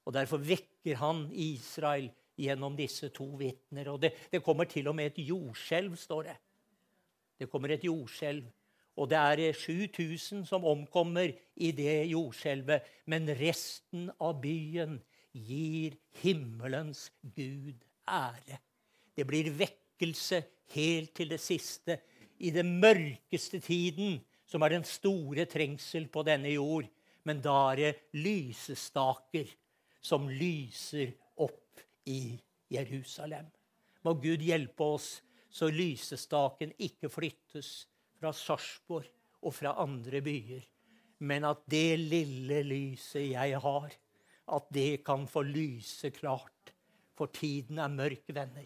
Og 0.05 0.13
Derfor 0.13 0.43
vekker 0.43 0.99
han 1.01 1.29
Israel 1.33 2.11
gjennom 2.37 2.75
disse 2.77 3.09
to 3.15 3.27
vitner. 3.39 3.89
Og 3.93 4.03
det, 4.03 4.13
det, 4.31 4.43
kommer 4.45 4.69
til 4.69 4.91
og 4.91 4.97
med 4.99 5.13
et 5.13 5.23
jordskjelv, 5.25 5.97
står 5.97 6.29
det. 6.29 6.37
Det 7.39 7.49
kommer 7.51 7.73
et 7.75 7.87
jordskjelv. 7.87 8.45
Og 8.97 9.11
det 9.11 9.19
er 9.19 9.53
7000 9.53 10.45
som 10.47 10.65
omkommer 10.65 11.33
i 11.57 11.71
det 11.75 12.05
jordskjelvet. 12.13 12.85
Men 13.11 13.27
resten 13.39 14.11
av 14.23 14.39
byen 14.43 15.01
gir 15.35 15.97
himmelens 16.23 17.09
Gud 17.23 17.83
ære. 18.07 18.61
Det 19.17 19.27
blir 19.27 19.51
vekkelse 19.59 20.43
helt 20.75 21.15
til 21.15 21.31
det 21.35 21.41
siste. 21.43 21.99
I 22.39 22.51
den 22.55 22.79
mørkeste 22.81 23.61
tiden, 23.61 24.21
som 24.47 24.63
er 24.63 24.77
den 24.77 24.87
store 24.87 25.47
trengsel 25.51 26.07
på 26.09 26.23
denne 26.23 26.55
jord. 26.55 26.87
Men 27.25 27.41
da 27.43 27.57
er 27.73 27.81
det 27.81 27.93
lysestaker 28.13 29.51
som 30.05 30.29
lyser 30.29 31.15
opp 31.41 31.81
i 32.07 32.37
Jerusalem. 32.71 33.47
Må 34.05 34.15
Gud 34.21 34.45
hjelpe 34.45 34.85
oss 34.85 35.17
så 35.55 35.71
lysestaken 35.71 36.75
ikke 36.83 37.09
flyttes 37.09 37.87
fra 38.25 38.33
Sarpsborg 38.33 39.11
og 39.45 39.53
fra 39.53 39.75
andre 39.83 40.23
byer, 40.25 40.65
men 41.25 41.45
at 41.45 41.61
det 41.71 41.99
lille 42.01 42.63
lyset 42.65 43.29
jeg 43.35 43.61
har, 43.61 43.93
at 44.55 44.71
det 44.73 45.05
kan 45.05 45.27
få 45.29 45.45
lyse 45.45 46.11
klart. 46.17 46.73
For 47.15 47.31
tiden 47.31 47.79
er 47.79 47.93
mørk, 47.93 48.25
venner. 48.35 48.65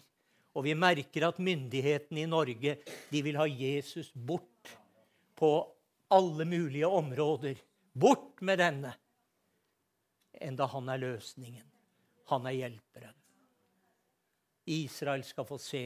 Og 0.57 0.65
vi 0.65 0.73
merker 0.73 1.27
at 1.27 1.37
myndighetene 1.37 2.23
i 2.23 2.29
Norge 2.29 2.79
de 3.11 3.21
vil 3.21 3.37
ha 3.37 3.45
Jesus 3.45 4.09
bort 4.15 4.71
på 5.37 5.51
alle 6.09 6.47
mulige 6.49 6.87
områder. 6.87 7.59
Bort 7.93 8.41
med 8.41 8.59
denne! 8.63 8.95
enda 10.39 10.65
han 10.71 10.87
er 10.87 11.01
løsningen. 11.01 11.65
Han 12.31 12.45
er 12.47 12.55
hjelperen. 12.55 13.15
Israel 14.71 15.25
skal 15.27 15.47
få 15.49 15.57
se 15.59 15.83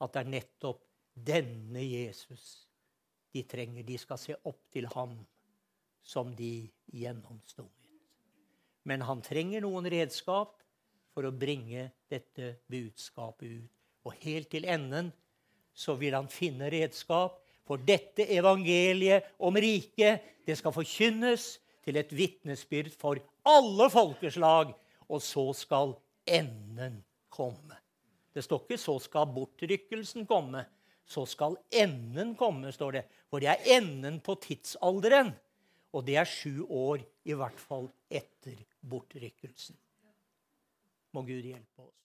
at 0.00 0.14
det 0.14 0.22
er 0.22 0.30
nettopp 0.32 0.80
denne 1.14 1.82
Jesus 1.84 2.63
de 3.34 3.42
trenger. 3.48 3.86
De 3.86 3.98
skal 3.98 4.20
se 4.20 4.36
opp 4.46 4.60
til 4.72 4.86
ham 4.94 5.16
som 6.04 6.30
de 6.36 6.68
gjennomstunget. 6.92 7.70
Men 8.84 9.04
han 9.08 9.22
trenger 9.24 9.64
noen 9.64 9.88
redskap 9.90 10.60
for 11.14 11.26
å 11.26 11.34
bringe 11.34 11.88
dette 12.10 12.58
budskapet 12.70 13.60
ut. 13.62 13.70
Og 14.04 14.18
helt 14.20 14.50
til 14.52 14.66
enden 14.68 15.08
så 15.74 15.96
vil 15.98 16.14
han 16.14 16.28
finne 16.30 16.68
redskap, 16.70 17.40
for 17.64 17.80
dette 17.80 18.26
evangeliet 18.28 19.30
om 19.40 19.56
riket, 19.56 20.20
det 20.44 20.58
skal 20.60 20.74
forkynnes 20.76 21.46
til 21.84 21.96
et 21.96 22.10
vitnesbyrd 22.12 22.92
for 22.92 23.20
alle 23.48 23.88
folkeslag. 23.92 24.74
Og 25.08 25.22
så 25.24 25.46
skal 25.56 25.94
enden 26.28 27.00
komme. 27.32 27.80
Det 28.34 28.44
står 28.44 28.64
ikke 28.64 28.78
'så 28.78 28.98
skal 29.00 29.26
bortrykkelsen 29.26 30.26
komme'. 30.26 30.64
Så 31.06 31.26
skal 31.26 31.56
enden 31.72 32.34
komme, 32.36 32.72
står 32.72 32.92
det. 32.92 33.04
For 33.34 33.42
det 33.42 33.48
er 33.50 33.64
enden 33.80 34.20
på 34.22 34.36
tidsalderen. 34.38 35.32
Og 35.90 36.04
det 36.06 36.14
er 36.20 36.28
sju 36.28 36.68
år, 36.70 37.00
i 37.26 37.34
hvert 37.34 37.58
fall 37.58 37.88
etter 38.06 38.60
bortrykkelsen. 38.86 39.74
Må 41.10 41.24
Gud 41.26 41.42
hjelpe 41.42 41.82
oss. 41.82 41.98